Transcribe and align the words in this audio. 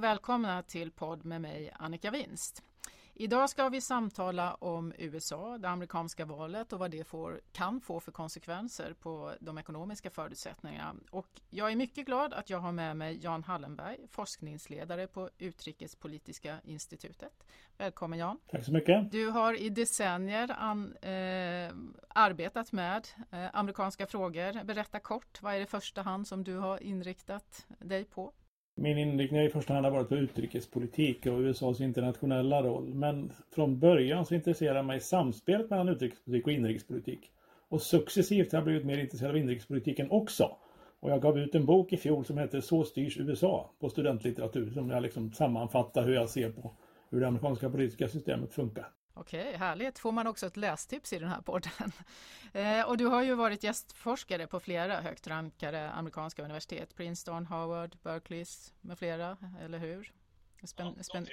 och 0.00 0.04
välkomna 0.04 0.62
till 0.62 0.90
podd 0.90 1.24
med 1.24 1.40
mig 1.40 1.72
Annika 1.78 2.10
Winst. 2.10 2.62
Idag 3.14 3.50
ska 3.50 3.68
vi 3.68 3.80
samtala 3.80 4.54
om 4.54 4.92
USA, 4.98 5.58
det 5.58 5.68
amerikanska 5.68 6.24
valet 6.24 6.72
och 6.72 6.78
vad 6.78 6.90
det 6.90 7.04
får, 7.04 7.40
kan 7.52 7.80
få 7.80 8.00
för 8.00 8.12
konsekvenser 8.12 8.94
på 9.00 9.32
de 9.40 9.58
ekonomiska 9.58 10.10
förutsättningarna. 10.10 10.94
Och 11.10 11.26
jag 11.50 11.72
är 11.72 11.76
mycket 11.76 12.06
glad 12.06 12.32
att 12.32 12.50
jag 12.50 12.58
har 12.58 12.72
med 12.72 12.96
mig 12.96 13.18
Jan 13.22 13.44
Hallenberg, 13.44 13.98
forskningsledare 14.10 15.06
på 15.06 15.30
Utrikespolitiska 15.38 16.56
institutet. 16.64 17.44
Välkommen 17.78 18.18
Jan! 18.18 18.38
Tack 18.50 18.64
så 18.64 18.72
mycket! 18.72 19.10
Du 19.10 19.28
har 19.28 19.60
i 19.60 19.68
decennier 19.68 20.56
an, 20.58 20.96
eh, 20.96 21.72
arbetat 22.08 22.72
med 22.72 23.08
eh, 23.30 23.46
amerikanska 23.52 24.06
frågor. 24.06 24.64
Berätta 24.64 24.98
kort, 24.98 25.42
vad 25.42 25.54
är 25.54 25.58
det 25.58 25.66
första 25.66 26.02
hand 26.02 26.28
som 26.28 26.44
du 26.44 26.56
har 26.56 26.82
inriktat 26.82 27.66
dig 27.78 28.04
på? 28.04 28.32
Min 28.82 28.98
inriktning 28.98 29.40
har 29.40 29.46
i 29.46 29.50
första 29.50 29.74
hand 29.74 29.86
varit 29.86 30.08
på 30.08 30.16
utrikespolitik 30.16 31.26
och 31.26 31.38
USAs 31.38 31.80
internationella 31.80 32.62
roll. 32.62 32.94
Men 32.94 33.32
från 33.54 33.78
början 33.78 34.26
så 34.26 34.34
intresserade 34.34 34.78
jag 34.78 34.86
mig 34.86 35.00
samspelet 35.00 35.70
mellan 35.70 35.88
utrikespolitik 35.88 36.46
och 36.46 36.52
inrikespolitik. 36.52 37.30
Och 37.68 37.82
successivt 37.82 38.52
har 38.52 38.58
jag 38.58 38.64
blivit 38.64 38.84
mer 38.84 38.98
intresserad 38.98 39.30
av 39.30 39.36
inrikespolitiken 39.36 40.10
också. 40.10 40.56
Och 41.00 41.10
jag 41.10 41.22
gav 41.22 41.38
ut 41.38 41.54
en 41.54 41.66
bok 41.66 41.92
i 41.92 41.96
fjol 41.96 42.24
som 42.24 42.38
heter 42.38 42.60
Så 42.60 42.84
styrs 42.84 43.18
USA 43.18 43.70
på 43.80 43.88
studentlitteratur 43.88 44.70
som 44.70 44.90
jag 44.90 45.02
liksom 45.02 45.32
sammanfattar 45.32 46.06
hur 46.06 46.14
jag 46.14 46.30
ser 46.30 46.50
på 46.50 46.74
hur 47.10 47.20
det 47.20 47.28
amerikanska 47.28 47.70
politiska 47.70 48.08
systemet 48.08 48.52
funkar. 48.52 48.88
Okej, 49.14 49.56
härligt. 49.56 49.98
Får 49.98 50.12
man 50.12 50.26
också 50.26 50.46
ett 50.46 50.56
lästips 50.56 51.12
i 51.12 51.18
den 51.18 51.28
här 51.28 51.40
podden. 51.40 51.92
Eh, 52.52 52.82
och 52.82 52.96
du 52.96 53.06
har 53.06 53.22
ju 53.22 53.34
varit 53.34 53.62
gästforskare 53.62 54.46
på 54.46 54.60
flera 54.60 55.00
högt 55.00 55.26
rankade 55.26 55.90
amerikanska 55.90 56.42
universitet. 56.42 56.94
Princeton, 56.96 57.46
Harvard, 57.46 57.96
Berkeley 58.02 58.44
med 58.80 58.98
flera, 58.98 59.36
eller 59.60 59.78
hur? 59.78 60.12
Spend, 60.64 60.94
ja, 60.98 61.02
spend, 61.02 61.28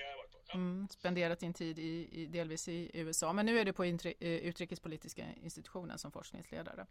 mm, 0.53 0.87
spenderat 0.91 1.39
din 1.39 1.53
tid 1.53 1.79
i, 1.79 2.09
i, 2.11 2.25
delvis 2.25 2.67
i 2.67 2.91
USA, 2.93 3.33
men 3.33 3.45
nu 3.45 3.59
är 3.59 3.65
du 3.65 3.73
på 3.73 3.85
intri, 3.85 4.13
eh, 4.19 4.29
utrikespolitiska 4.29 5.25
institutionen 5.43 5.97
som 5.97 6.11
forskningsledare. 6.11 6.85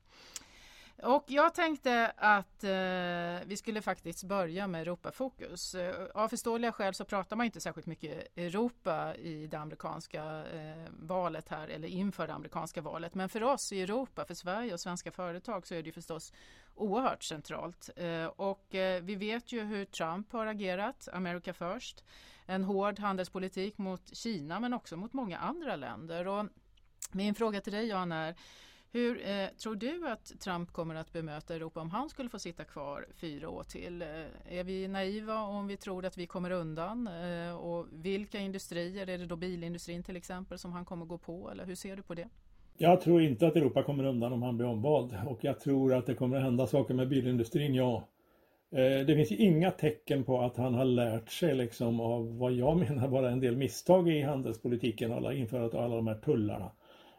Och 1.03 1.25
jag 1.27 1.55
tänkte 1.55 2.13
att 2.17 2.65
eh, 2.65 3.49
vi 3.49 3.57
skulle 3.57 3.83
faktiskt 3.83 4.25
börja 4.25 4.67
med 4.67 4.81
Europafokus. 4.81 5.75
Eh, 5.75 6.07
av 6.15 6.29
förståeliga 6.29 6.73
skäl 6.73 6.95
så 6.95 7.05
pratar 7.05 7.37
man 7.37 7.47
inte 7.47 7.61
särskilt 7.61 7.87
mycket 7.87 8.39
Europa 8.39 9.15
i 9.15 9.47
det 9.47 9.59
amerikanska 9.59 10.25
eh, 10.47 10.93
valet 10.93 11.49
här 11.49 11.69
eller 11.69 11.89
inför 11.89 12.27
det 12.27 12.35
amerikanska 12.35 12.81
valet. 12.81 13.15
Men 13.15 13.29
för 13.29 13.43
oss 13.43 13.73
i 13.73 13.83
Europa, 13.83 14.25
för 14.25 14.35
Sverige 14.35 14.73
och 14.73 14.81
svenska 14.81 15.11
företag 15.13 15.67
så 15.67 15.75
är 15.75 15.83
det 15.83 15.93
förstås 15.93 16.33
oerhört 16.75 17.23
centralt. 17.23 17.91
Eh, 17.97 18.27
och 18.27 18.75
eh, 18.75 19.03
vi 19.03 19.15
vet 19.15 19.53
ju 19.53 19.61
hur 19.61 19.85
Trump 19.85 20.33
har 20.33 20.47
agerat, 20.47 21.09
America 21.13 21.53
first. 21.53 22.05
En 22.47 22.65
hård 22.65 22.99
handelspolitik 22.99 23.79
mot 23.79 24.17
Kina 24.17 24.61
men 24.61 24.73
också 24.73 24.97
mot 24.97 25.13
många 25.13 25.39
andra 25.39 25.77
länder. 25.77 26.27
Och 26.27 26.47
min 27.13 27.35
fråga 27.35 27.61
till 27.61 27.73
dig 27.73 27.87
Jan 27.87 28.13
är 28.13 28.35
hur 28.97 29.29
eh, 29.29 29.49
tror 29.63 29.75
du 29.75 30.09
att 30.09 30.41
Trump 30.41 30.73
kommer 30.73 30.95
att 30.95 31.13
bemöta 31.13 31.55
Europa 31.55 31.81
om 31.81 31.91
han 31.91 32.09
skulle 32.09 32.29
få 32.29 32.39
sitta 32.39 32.65
kvar 32.65 33.07
fyra 33.15 33.49
år 33.49 33.63
till? 33.63 34.03
Eh, 34.03 34.59
är 34.59 34.65
vi 34.65 34.89
naiva 34.89 35.43
om 35.43 35.67
vi 35.67 35.77
tror 35.77 36.05
att 36.05 36.19
vi 36.19 36.27
kommer 36.27 36.51
undan? 36.51 37.07
Eh, 37.07 37.57
och 37.57 37.87
vilka 37.93 38.39
industrier, 38.39 39.09
är 39.09 39.19
det 39.19 39.27
då 39.27 39.37
bilindustrin 39.37 40.03
till 40.03 40.17
exempel 40.17 40.59
som 40.59 40.73
han 40.73 40.85
kommer 40.85 41.07
gå 41.07 41.19
på? 41.19 41.51
Eller 41.51 41.67
hur 41.67 41.75
ser 41.75 41.97
du 41.97 42.03
på 42.03 42.15
det? 42.15 42.29
Jag 42.77 43.01
tror 43.01 43.23
inte 43.23 43.47
att 43.47 43.57
Europa 43.57 43.83
kommer 43.83 44.05
undan 44.05 44.33
om 44.33 44.43
han 44.43 44.57
blir 44.57 44.67
omvald 44.67 45.17
och 45.27 45.39
jag 45.45 45.61
tror 45.61 45.95
att 45.95 46.07
det 46.07 46.15
kommer 46.15 46.37
att 46.37 46.43
hända 46.43 46.67
saker 46.67 46.95
med 46.95 47.09
bilindustrin, 47.09 47.75
ja. 47.75 48.09
Eh, 48.73 49.07
det 49.07 49.15
finns 49.15 49.33
inga 49.33 49.71
tecken 49.71 50.25
på 50.25 50.41
att 50.41 50.57
han 50.57 50.75
har 50.75 50.85
lärt 50.85 51.31
sig 51.31 51.55
liksom 51.55 52.01
av 52.01 52.39
vad 52.39 52.53
jag 52.53 52.77
menar 52.89 53.09
vara 53.09 53.31
en 53.31 53.41
del 53.41 53.57
misstag 53.57 54.09
i 54.09 54.23
handelspolitiken, 54.23 55.13
alla 55.13 55.33
införandet 55.33 55.75
av 55.75 55.85
alla 55.85 55.97
de 55.97 56.07
här 56.07 56.15
tullarna. 56.15 56.71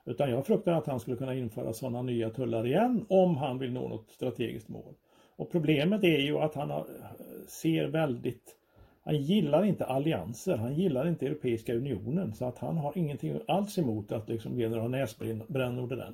Utan 0.08 0.32
jag 0.32 0.46
fruktar 0.46 0.72
att 0.74 0.88
han 0.88 1.00
skulle 1.00 1.18
kunna 1.18 1.36
införa 1.36 1.74
sådana 1.74 2.02
nya 2.02 2.30
tullar 2.30 2.68
igen 2.68 3.06
om 3.10 3.38
han 3.38 3.58
vill 3.60 3.74
nå 3.74 3.88
något 3.88 4.12
strategiskt 4.12 4.70
mål. 4.70 4.94
Och 5.36 5.52
problemet 5.52 6.04
är 6.04 6.20
ju 6.20 6.38
att 6.38 6.56
han 6.56 6.84
ser 7.48 7.88
väldigt 7.88 8.58
han 9.08 9.18
gillar 9.18 9.66
inte 9.66 9.86
allianser, 9.86 10.58
han 10.58 10.76
gillar 10.76 11.08
inte 11.08 11.26
Europeiska 11.26 11.74
unionen 11.74 12.34
så 12.34 12.46
att 12.46 12.58
han 12.58 12.78
har 12.78 12.98
ingenting 12.98 13.40
alls 13.48 13.78
emot 13.78 14.12
att 14.12 14.30
liksom 14.30 14.60
ge 14.60 14.70
några 14.70 14.88
näsbrännor 14.88 15.88
den. 15.88 16.14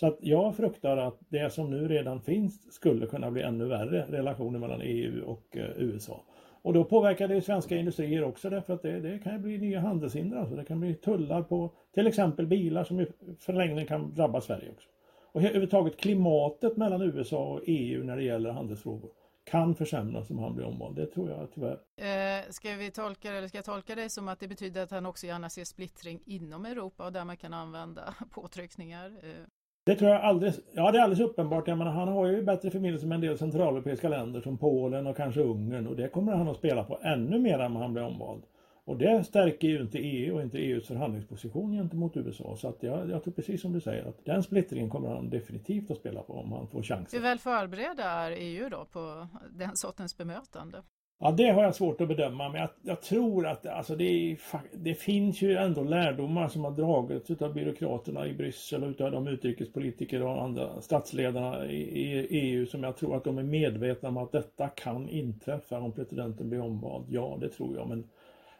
Så 0.00 0.06
att 0.06 0.18
jag 0.20 0.56
fruktar 0.56 0.96
att 0.96 1.18
det 1.28 1.52
som 1.52 1.70
nu 1.70 1.88
redan 1.88 2.20
finns 2.20 2.72
skulle 2.72 3.06
kunna 3.06 3.30
bli 3.30 3.42
ännu 3.42 3.64
värre 3.64 4.04
relationer 4.08 4.58
mellan 4.58 4.80
EU 4.82 5.24
och 5.24 5.56
eh, 5.56 5.70
USA. 5.76 6.24
Och 6.62 6.72
då 6.72 6.84
påverkar 6.84 7.28
det 7.28 7.42
svenska 7.42 7.76
industrier 7.76 8.24
också 8.24 8.50
därför 8.50 8.74
att 8.74 8.82
det, 8.82 9.00
det 9.00 9.18
kan 9.18 9.42
bli 9.42 9.58
nya 9.58 9.80
handelshinder. 9.80 10.36
Alltså 10.36 10.56
det 10.56 10.64
kan 10.64 10.80
bli 10.80 10.94
tullar 10.94 11.42
på 11.42 11.70
till 11.94 12.06
exempel 12.06 12.46
bilar 12.46 12.84
som 12.84 13.00
i 13.00 13.06
förlängningen 13.38 13.86
kan 13.86 14.14
drabba 14.14 14.40
Sverige 14.40 14.70
också. 14.70 14.88
Och 15.32 15.40
överhuvudtaget 15.40 15.96
klimatet 15.96 16.76
mellan 16.76 17.02
USA 17.02 17.44
och 17.44 17.60
EU 17.66 18.04
när 18.04 18.16
det 18.16 18.22
gäller 18.22 18.50
handelsfrågor 18.50 19.10
kan 19.44 19.74
försämras 19.74 20.30
om 20.30 20.38
han 20.38 20.54
blir 20.54 20.66
omvald. 20.66 20.96
Det 20.96 21.06
tror 21.06 21.30
jag 21.30 21.48
tyvärr. 21.54 21.80
Eh, 21.96 22.50
ska 22.50 22.74
vi 22.74 22.90
tolka 22.90 23.32
eller 23.32 23.48
ska 23.48 23.58
jag 23.58 23.64
tolka 23.64 23.94
det 23.94 24.10
som 24.10 24.28
att 24.28 24.40
det 24.40 24.48
betyder 24.48 24.82
att 24.82 24.90
han 24.90 25.06
också 25.06 25.26
gärna 25.26 25.50
ser 25.50 25.64
splittring 25.64 26.20
inom 26.26 26.66
Europa 26.66 27.04
och 27.04 27.12
där 27.12 27.24
man 27.24 27.36
kan 27.36 27.54
använda 27.54 28.14
påtryckningar? 28.30 29.06
Eh. 29.22 29.44
Det 29.88 29.96
tror 29.96 30.10
jag 30.10 30.20
alldeles, 30.20 30.60
ja 30.72 30.92
det 30.92 30.98
är 30.98 31.02
alldeles 31.02 31.30
uppenbart. 31.30 31.68
Jag 31.68 31.78
menar, 31.78 31.90
han 31.90 32.08
har 32.08 32.26
ju 32.26 32.42
bättre 32.42 32.70
förbindelse 32.70 33.06
med 33.06 33.14
en 33.14 33.20
del 33.20 33.38
centraleuropeiska 33.38 34.08
länder 34.08 34.40
som 34.40 34.58
Polen 34.58 35.06
och 35.06 35.16
kanske 35.16 35.40
Ungern 35.40 35.86
och 35.86 35.96
det 35.96 36.08
kommer 36.08 36.32
han 36.32 36.48
att 36.48 36.56
spela 36.56 36.84
på 36.84 36.98
ännu 37.02 37.38
mer 37.38 37.58
om 37.58 37.76
han 37.76 37.92
blir 37.92 38.02
omvald. 38.02 38.42
Och 38.84 38.98
det 38.98 39.24
stärker 39.24 39.68
ju 39.68 39.80
inte 39.80 39.98
EU 39.98 40.34
och 40.34 40.42
inte 40.42 40.58
EUs 40.58 40.86
förhandlingsposition 40.86 41.72
gentemot 41.72 42.16
USA. 42.16 42.56
Så 42.56 42.68
att 42.68 42.82
jag, 42.82 43.10
jag 43.10 43.24
tror 43.24 43.34
precis 43.34 43.62
som 43.62 43.72
du 43.72 43.80
säger 43.80 44.04
att 44.08 44.24
den 44.24 44.42
splittringen 44.42 44.90
kommer 44.90 45.08
han 45.08 45.30
definitivt 45.30 45.90
att 45.90 45.96
spela 45.96 46.22
på 46.22 46.32
om 46.32 46.52
han 46.52 46.68
får 46.68 46.82
chansen. 46.82 47.20
Hur 47.20 47.28
väl 47.28 47.38
förberedda 47.38 48.04
är 48.04 48.30
EU 48.30 48.68
då 48.68 48.84
på 48.92 49.26
den 49.50 49.76
sortens 49.76 50.16
bemötande? 50.18 50.82
Ja, 51.20 51.30
det 51.30 51.50
har 51.50 51.62
jag 51.62 51.74
svårt 51.74 52.00
att 52.00 52.08
bedöma, 52.08 52.48
men 52.48 52.60
jag, 52.60 52.70
jag 52.82 53.02
tror 53.02 53.46
att 53.46 53.66
alltså 53.66 53.96
det, 53.96 54.36
det, 54.72 54.94
finns 54.94 55.42
ju 55.42 55.56
ändå 55.56 55.82
lärdomar 55.82 56.48
som 56.48 56.64
har 56.64 56.70
dragits 56.70 57.42
av 57.42 57.54
byråkraterna 57.54 58.26
i 58.26 58.34
Bryssel 58.34 58.84
och 58.84 58.90
utav 58.90 59.10
de 59.10 59.28
utrikespolitiker 59.28 60.22
och 60.22 60.42
andra 60.42 60.80
statsledarna 60.80 61.66
i, 61.66 61.76
i, 61.76 62.26
EU 62.30 62.66
som 62.66 62.82
jag 62.82 62.96
tror 62.96 63.16
att 63.16 63.24
de 63.24 63.38
är 63.38 63.42
medvetna 63.42 64.08
om 64.08 64.16
att 64.16 64.32
detta 64.32 64.68
kan 64.68 65.08
inträffa 65.08 65.78
om 65.78 65.92
presidenten 65.92 66.48
blir 66.48 66.60
omvald. 66.60 67.04
Ja, 67.08 67.38
det 67.40 67.48
tror 67.48 67.76
jag, 67.76 67.88
men 67.88 68.08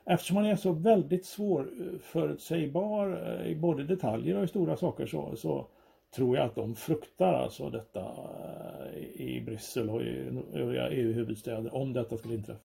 eftersom 0.05 0.37
han 0.37 0.47
är 0.47 0.57
så 0.57 0.73
väldigt 0.73 1.27
svårförutsägbar 1.27 3.27
eh, 3.27 3.53
i 3.53 3.57
både 3.57 3.85
detaljer 3.85 4.37
och 4.37 4.45
i 4.45 4.49
stora 4.49 4.77
saker 4.77 5.07
så, 5.07 5.37
så 5.37 5.67
tror 6.15 6.37
jag 6.37 6.47
att 6.47 6.55
de 6.55 6.75
fruktar 6.75 7.33
alltså 7.33 7.71
detta 7.71 8.01
eh, 8.01 8.99
i 9.21 9.43
Bryssel 9.47 9.91
och 9.91 10.03
i 10.03 10.43
övriga 10.53 10.91
EU-huvudstäder 10.91 11.75
om 11.75 11.93
detta 11.93 12.17
skulle 12.19 12.35
inträffa. 12.35 12.61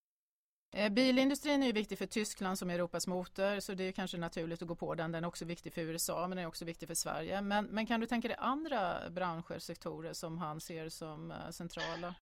Eh, 0.75 0.89
bilindustrin 0.89 1.63
är 1.63 1.67
ju 1.67 1.73
viktig 1.73 1.97
för 1.97 2.05
Tyskland 2.05 2.59
som 2.59 2.69
Europas 2.69 3.07
motor 3.07 3.59
så 3.59 3.73
det 3.73 3.83
är 3.83 3.91
kanske 3.91 4.17
naturligt 4.17 4.61
att 4.61 4.67
gå 4.67 4.75
på 4.75 4.95
den. 4.95 5.11
Den 5.11 5.23
är 5.23 5.27
också 5.27 5.45
viktig 5.45 5.73
för 5.73 5.81
USA 5.81 6.19
men 6.21 6.29
den 6.29 6.39
är 6.39 6.47
också 6.47 6.65
viktig 6.65 6.87
för 6.87 6.95
Sverige. 6.95 7.41
Men, 7.41 7.65
men 7.65 7.85
kan 7.85 7.99
du 7.99 8.05
tänka 8.05 8.27
dig 8.27 8.37
andra 8.39 9.09
branscher, 9.09 9.59
sektorer 9.59 10.13
som 10.13 10.37
han 10.37 10.61
ser 10.61 10.89
som 10.89 11.31
eh, 11.31 11.49
centrala? 11.51 12.15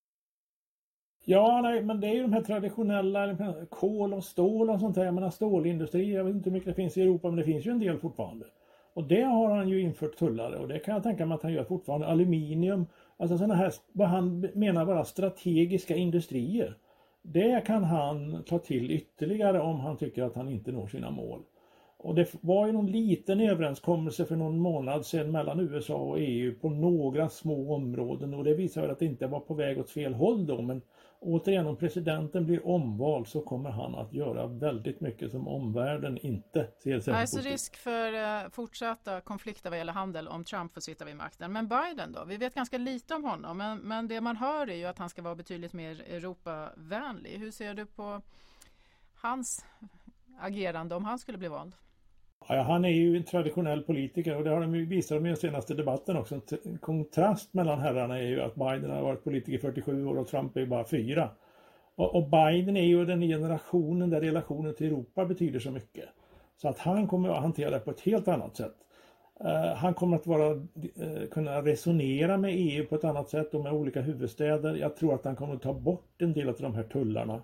Ja, 1.26 1.62
nej, 1.62 1.84
men 1.84 2.00
det 2.00 2.08
är 2.08 2.14
ju 2.14 2.22
de 2.22 2.34
här 2.34 2.42
traditionella 2.42 3.36
kol 3.70 4.14
och 4.14 4.24
stål 4.24 4.70
och 4.70 4.80
sånt 4.80 4.96
där. 4.96 5.06
Jag 5.06 5.14
menar 5.14 5.30
stålindustri, 5.30 6.14
jag 6.14 6.24
vet 6.24 6.36
inte 6.36 6.50
hur 6.50 6.58
mycket 6.58 6.70
det 6.70 6.82
finns 6.82 6.98
i 6.98 7.02
Europa 7.02 7.28
men 7.28 7.38
det 7.38 7.44
finns 7.44 7.66
ju 7.66 7.72
en 7.72 7.80
del 7.80 8.00
fortfarande. 8.00 8.46
Och 8.94 9.04
det 9.04 9.22
har 9.22 9.56
han 9.56 9.70
ju 9.70 9.82
infört 9.82 10.16
tullare 10.16 10.58
och 10.58 10.68
det 10.68 10.80
kan 10.80 10.94
jag 10.94 11.04
tänka 11.04 11.26
mig 11.26 11.36
att 11.36 11.44
han 11.44 11.54
gör 11.54 11.64
fortfarande. 11.64 12.08
Aluminium, 12.08 12.86
alltså 13.18 13.38
sådana 13.38 13.56
här, 13.56 13.74
vad 13.92 14.08
han 14.08 14.50
menar 14.54 14.86
vara 14.86 15.06
strategiska 15.06 15.96
industrier. 15.96 16.78
Det 17.22 17.66
kan 17.66 17.84
han 17.84 18.44
ta 18.44 18.60
till 18.60 18.92
ytterligare 18.92 19.60
om 19.60 19.80
han 19.80 19.98
tycker 19.98 20.24
att 20.24 20.36
han 20.36 20.50
inte 20.50 20.72
når 20.72 20.88
sina 20.88 21.12
mål. 21.12 21.42
Och 21.98 22.16
det 22.16 22.34
var 22.42 22.68
ju 22.68 22.74
någon 22.74 22.92
liten 22.92 23.42
överenskommelse 23.42 24.26
för 24.26 24.36
någon 24.36 24.60
månad 24.60 25.06
sedan 25.06 25.32
mellan 25.32 25.60
USA 25.60 25.96
och 25.96 26.20
EU 26.20 26.56
på 26.62 26.70
några 26.70 27.30
små 27.30 27.76
områden 27.76 28.34
och 28.34 28.44
det 28.44 28.54
visar 28.54 28.90
att 28.90 29.00
det 29.00 29.06
inte 29.06 29.28
var 29.28 29.40
på 29.40 29.54
väg 29.54 29.80
åt 29.80 29.90
fel 29.90 30.14
håll 30.14 30.46
då 30.46 30.62
men 30.62 30.82
återigen 31.22 31.68
om 31.68 31.76
presidenten 31.76 32.46
blir 32.46 32.68
omvald 32.68 33.28
så 33.28 33.42
kommer 33.42 33.70
han 33.70 33.96
att 33.96 34.14
göra 34.14 34.48
väldigt 34.48 35.02
mycket 35.02 35.32
som 35.32 35.48
omvärlden 35.48 36.18
inte 36.18 36.68
ser 36.84 37.00
särskilt 37.00 37.18
Alltså 37.18 37.40
risk 37.40 37.76
för 37.76 38.14
uh, 38.14 38.50
fortsatta 38.50 39.22
konflikter 39.22 39.70
vad 39.70 39.80
gäller 39.80 39.94
handel 39.94 40.28
om 40.28 40.44
Trump 40.44 40.74
får 40.74 40.82
sitta 40.82 41.06
vid 41.06 41.16
makten. 41.16 41.52
Men 41.52 41.68
Biden 41.68 42.12
då? 42.12 42.26
Vi 42.26 42.38
vet 42.38 42.56
ganska 42.56 42.78
lite 42.78 43.16
om 43.16 43.24
honom 43.24 43.58
men, 43.58 43.80
men 43.80 44.08
det 44.08 44.22
man 44.22 44.38
hör 44.38 44.70
är 44.70 44.76
ju 44.76 44.86
att 44.86 44.98
han 44.98 45.10
ska 45.10 45.22
vara 45.22 45.36
betydligt 45.36 45.74
mer 45.74 46.02
Europavänlig. 46.02 47.40
Hur 47.40 47.52
ser 47.52 47.74
du 47.74 47.86
på 47.86 48.22
hans 49.16 49.66
agerande 50.40 50.96
om 50.96 51.06
han 51.06 51.20
skulle 51.20 51.38
bli 51.38 51.48
vald? 51.48 51.76
Ja, 52.48 52.62
han 52.62 52.86
är 52.86 52.90
ju 52.90 53.18
en 53.18 53.24
traditionell 53.24 53.82
politiker 53.82 54.38
och 54.38 54.44
det 54.44 54.50
har 54.50 54.62
de 54.62 54.76
ju 54.76 54.86
visat 54.86 55.22
i 55.22 55.24
den 55.24 55.38
senaste 55.38 55.74
debatten 55.74 56.18
också. 56.18 56.42
En 56.66 56.78
kontrast 56.78 57.54
mellan 57.54 57.80
herrarna 57.80 58.20
är 58.20 58.28
ju 58.28 58.42
att 58.42 58.56
Biden 58.56 58.92
har 58.92 59.02
varit 59.02 59.24
politiker 59.24 59.58
i 59.58 59.62
47 59.62 60.06
år 60.06 60.18
och 60.18 60.28
Trump 60.28 60.58
är 60.58 60.66
bara 60.66 60.86
fyra. 60.86 61.30
Och, 61.96 62.16
och 62.16 62.30
Biden 62.30 62.78
är 62.78 62.84
ju 62.84 63.06
den 63.06 63.22
generationen 63.22 64.10
där 64.10 64.22
relationen 64.22 64.76
till 64.76 64.88
Europa 64.88 65.26
betyder 65.26 65.60
så 65.60 65.72
mycket. 65.72 66.06
Så 66.58 66.68
att 66.68 66.78
han 66.78 67.08
kommer 67.08 67.30
att 67.30 67.42
hantera 67.42 67.70
det 67.70 67.80
på 67.80 67.92
ett 67.92 68.02
helt 68.02 68.28
annat 68.28 68.56
sätt. 68.56 68.76
Uh, 69.44 69.76
han 69.76 69.94
kommer 69.94 70.18
att 70.18 70.28
vara, 70.28 70.54
uh, 70.54 71.28
kunna 71.32 71.62
resonera 71.62 72.38
med 72.38 72.52
EU 72.54 72.86
på 72.86 72.96
ett 72.96 73.04
annat 73.04 73.30
sätt 73.30 73.54
och 73.54 73.64
med 73.64 73.74
olika 73.74 74.02
huvudstäder. 74.02 74.76
Jag 74.76 74.96
tror 74.96 75.14
att 75.14 75.26
han 75.26 75.36
kommer 75.36 75.56
att 75.56 75.62
ta 75.62 75.74
bort 75.74 76.22
en 76.22 76.34
del 76.34 76.50
av 76.50 76.56
de 76.60 76.76
här 76.76 76.84
tullarna 76.84 77.36
uh, 77.36 77.42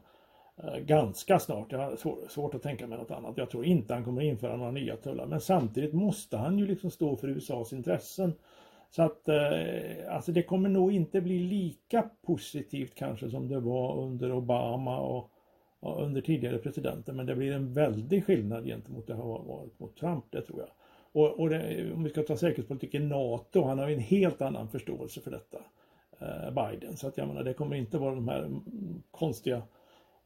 Eh, 0.63 0.77
ganska 0.77 1.39
snart. 1.39 1.71
Jag 1.71 1.80
har 1.80 1.95
svår, 1.95 2.18
svårt 2.30 2.56
att 2.56 2.62
tänka 2.62 2.88
mig 2.88 2.98
något 2.98 3.12
annat. 3.12 3.38
Jag 3.38 3.50
tror 3.50 3.65
inte 3.65 3.94
han 3.94 4.04
kommer 4.04 4.21
att 4.21 4.25
införa 4.25 4.57
några 4.57 4.71
nya 4.71 4.95
tullar. 4.95 5.25
Men 5.25 5.42
samtidigt 5.42 5.94
måste 5.94 6.38
han 6.38 6.57
ju 6.57 6.68
liksom 6.68 6.92
stå 6.92 7.15
för 7.15 7.27
USAs 7.27 7.74
intressen. 7.74 8.33
Så 8.89 9.04
att 9.04 9.30
eh, 9.30 10.15
alltså 10.15 10.31
det 10.31 10.44
kommer 10.44 10.69
nog 10.69 10.92
inte 10.92 11.21
bli 11.21 11.39
lika 11.39 12.09
positivt 12.25 12.95
kanske 12.95 13.30
som 13.30 13.48
det 13.48 13.59
var 13.59 13.98
under 13.98 14.31
Obama 14.31 15.00
och 15.00 15.31
under 15.80 16.21
tidigare 16.21 16.57
presidenter 16.57 17.13
men 17.13 17.25
det 17.25 17.36
blir 17.36 17.51
en 17.51 17.74
väldig 17.74 18.25
skillnad 18.25 18.65
gentemot 18.65 19.07
det 19.07 19.13
har 19.13 19.44
varit 19.44 19.80
mot 19.80 19.98
Trump, 19.98 20.25
det 20.30 20.42
tror 20.42 20.60
jag. 20.60 20.69
Och, 21.12 21.39
och 21.39 21.50
det, 21.50 21.92
om 21.94 22.03
vi 22.03 22.10
ska 22.10 22.24
ta 22.24 22.38
säkerhetspolitiken 22.38 23.10
NATO, 23.10 23.63
han 23.63 23.80
har 23.80 23.89
en 23.89 24.00
helt 24.00 24.42
annan 24.42 24.69
förståelse 24.69 25.21
för 25.21 25.31
detta, 25.31 25.57
eh, 26.19 26.51
Biden. 26.51 26.98
Så 26.98 27.07
att 27.07 27.18
jag 27.18 27.27
menar, 27.27 27.44
det 27.44 27.53
kommer 27.53 27.75
inte 27.75 27.98
vara 27.98 28.15
de 28.15 28.27
här 28.27 28.50
konstiga 29.12 29.62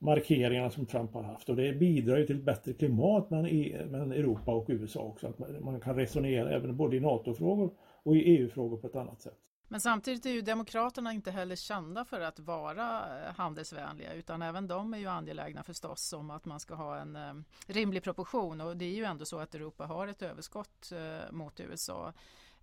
markeringarna 0.01 0.69
som 0.69 0.85
Trump 0.85 1.13
har 1.13 1.23
haft 1.23 1.49
och 1.49 1.55
det 1.55 1.73
bidrar 1.73 2.17
ju 2.17 2.25
till 2.25 2.37
ett 2.37 2.45
bättre 2.45 2.73
klimat 2.73 3.31
e- 3.31 3.85
mellan 3.89 4.11
Europa 4.11 4.51
och 4.51 4.65
USA 4.67 4.99
också. 4.99 5.27
Att 5.27 5.39
man 5.63 5.79
kan 5.79 5.95
resonera 5.95 6.51
även 6.51 6.77
både 6.77 6.97
i 6.97 6.99
NATO-frågor 6.99 7.73
och 8.03 8.15
i 8.15 8.19
EU-frågor 8.19 8.77
på 8.77 8.87
ett 8.87 8.95
annat 8.95 9.21
sätt. 9.21 9.37
Men 9.67 9.81
samtidigt 9.81 10.25
är 10.25 10.29
ju 10.29 10.41
Demokraterna 10.41 11.13
inte 11.13 11.31
heller 11.31 11.55
kända 11.55 12.05
för 12.05 12.21
att 12.21 12.39
vara 12.39 12.99
eh, 12.99 13.33
handelsvänliga 13.35 14.13
utan 14.13 14.41
även 14.41 14.67
de 14.67 14.93
är 14.93 14.97
ju 14.97 15.07
angelägna 15.07 15.63
förstås 15.63 16.13
om 16.13 16.29
att 16.29 16.45
man 16.45 16.59
ska 16.59 16.75
ha 16.75 16.97
en 16.97 17.15
eh, 17.15 17.33
rimlig 17.67 18.03
proportion 18.03 18.61
och 18.61 18.77
det 18.77 18.85
är 18.85 18.95
ju 18.95 19.03
ändå 19.03 19.25
så 19.25 19.39
att 19.39 19.55
Europa 19.55 19.85
har 19.85 20.07
ett 20.07 20.21
överskott 20.21 20.91
eh, 20.91 21.31
mot 21.31 21.59
USA. 21.59 22.13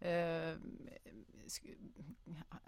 Eh, 0.01 0.55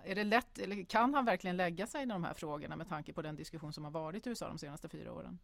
är 0.05 0.15
det 0.15 0.25
lätt, 0.25 0.59
eller 0.59 0.85
kan 0.85 1.15
han 1.15 1.25
verkligen 1.25 1.57
lägga 1.57 1.87
sig 1.87 2.03
i 2.03 2.07
de 2.07 2.25
här 2.25 2.35
frågorna 2.35 2.77
med 2.77 2.89
tanke 2.89 3.13
på 3.13 3.23
den 3.23 3.37
diskussion 3.37 3.73
som 3.73 3.85
har 3.85 3.91
varit 3.91 4.27
i 4.27 4.31
USA 4.31 4.49
de 4.49 4.59
senaste 4.59 4.89
fyra 4.89 5.13
åren? 5.13 5.39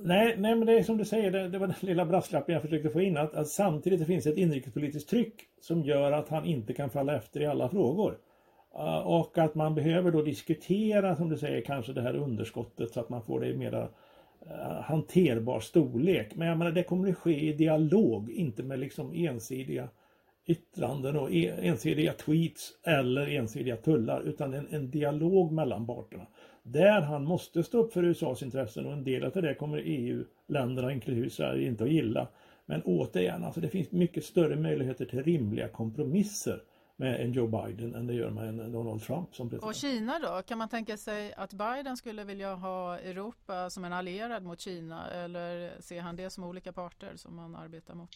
Nej, 0.00 0.34
nej, 0.38 0.54
men 0.54 0.66
det 0.66 0.78
är 0.78 0.82
som 0.82 0.96
du 0.96 1.04
säger, 1.04 1.30
det, 1.30 1.48
det 1.48 1.58
var 1.58 1.66
den 1.66 1.76
lilla 1.80 2.06
brasklappen 2.06 2.52
jag 2.52 2.62
försökte 2.62 2.90
få 2.90 3.00
in, 3.00 3.16
att, 3.16 3.34
att 3.34 3.48
samtidigt 3.48 4.00
det 4.00 4.06
finns 4.06 4.26
ett 4.26 4.38
inrikespolitiskt 4.38 5.10
tryck 5.10 5.48
som 5.60 5.82
gör 5.82 6.12
att 6.12 6.28
han 6.28 6.44
inte 6.44 6.72
kan 6.72 6.90
falla 6.90 7.16
efter 7.16 7.40
i 7.40 7.46
alla 7.46 7.68
frågor. 7.68 8.18
Uh, 8.74 8.98
och 8.98 9.38
att 9.38 9.54
man 9.54 9.74
behöver 9.74 10.10
då 10.10 10.22
diskutera, 10.22 11.16
som 11.16 11.28
du 11.28 11.36
säger, 11.38 11.60
kanske 11.60 11.92
det 11.92 12.02
här 12.02 12.16
underskottet 12.16 12.90
så 12.90 13.00
att 13.00 13.08
man 13.08 13.22
får 13.22 13.40
det 13.40 13.48
i 13.48 13.56
mera 13.56 13.88
eh, 14.46 14.80
hanterbar 14.82 15.60
storlek. 15.60 16.34
Men 16.34 16.48
jag 16.48 16.58
menar, 16.58 16.72
det 16.72 16.82
kommer 16.82 17.08
att 17.08 17.18
ske 17.18 17.48
i 17.48 17.52
dialog, 17.52 18.30
inte 18.30 18.62
med 18.62 18.78
liksom 18.78 19.12
ensidiga 19.14 19.88
yttranden 20.46 21.16
och 21.16 21.30
ensidiga 21.32 22.12
tweets 22.12 22.72
eller 22.82 23.26
ensidiga 23.26 23.76
tullar, 23.76 24.22
utan 24.22 24.54
en, 24.54 24.68
en 24.70 24.90
dialog 24.90 25.52
mellan 25.52 25.86
parterna. 25.86 26.26
Där 26.62 27.00
han 27.00 27.24
måste 27.24 27.62
stå 27.62 27.78
upp 27.78 27.92
för 27.92 28.04
USAs 28.04 28.42
intressen 28.42 28.86
och 28.86 28.92
en 28.92 29.04
del 29.04 29.24
av 29.24 29.32
det 29.32 29.54
kommer 29.54 29.82
EU-länderna, 29.84 30.92
inklusive 30.92 31.30
Sverige, 31.30 31.68
inte 31.68 31.84
att 31.84 31.90
gilla. 31.90 32.28
Men 32.66 32.82
återigen, 32.82 33.44
alltså 33.44 33.60
det 33.60 33.68
finns 33.68 33.92
mycket 33.92 34.24
större 34.24 34.56
möjligheter 34.56 35.04
till 35.04 35.22
rimliga 35.22 35.68
kompromisser 35.68 36.62
med 36.96 37.20
en 37.20 37.32
Joe 37.32 37.46
Biden 37.46 37.94
än 37.94 38.06
det 38.06 38.14
gör 38.14 38.30
med 38.30 38.48
en 38.48 38.72
Donald 38.72 39.02
Trump 39.02 39.34
som 39.34 39.50
president. 39.50 39.68
Och 39.68 39.74
Kina 39.74 40.18
då? 40.18 40.42
Kan 40.42 40.58
man 40.58 40.68
tänka 40.68 40.96
sig 40.96 41.32
att 41.34 41.52
Biden 41.52 41.96
skulle 41.96 42.24
vilja 42.24 42.54
ha 42.54 42.98
Europa 42.98 43.70
som 43.70 43.84
en 43.84 43.92
allierad 43.92 44.42
mot 44.42 44.60
Kina 44.60 45.10
eller 45.10 45.80
ser 45.80 46.00
han 46.00 46.16
det 46.16 46.30
som 46.30 46.44
olika 46.44 46.72
parter 46.72 47.12
som 47.16 47.36
man 47.36 47.56
arbetar 47.56 47.94
mot? 47.94 48.10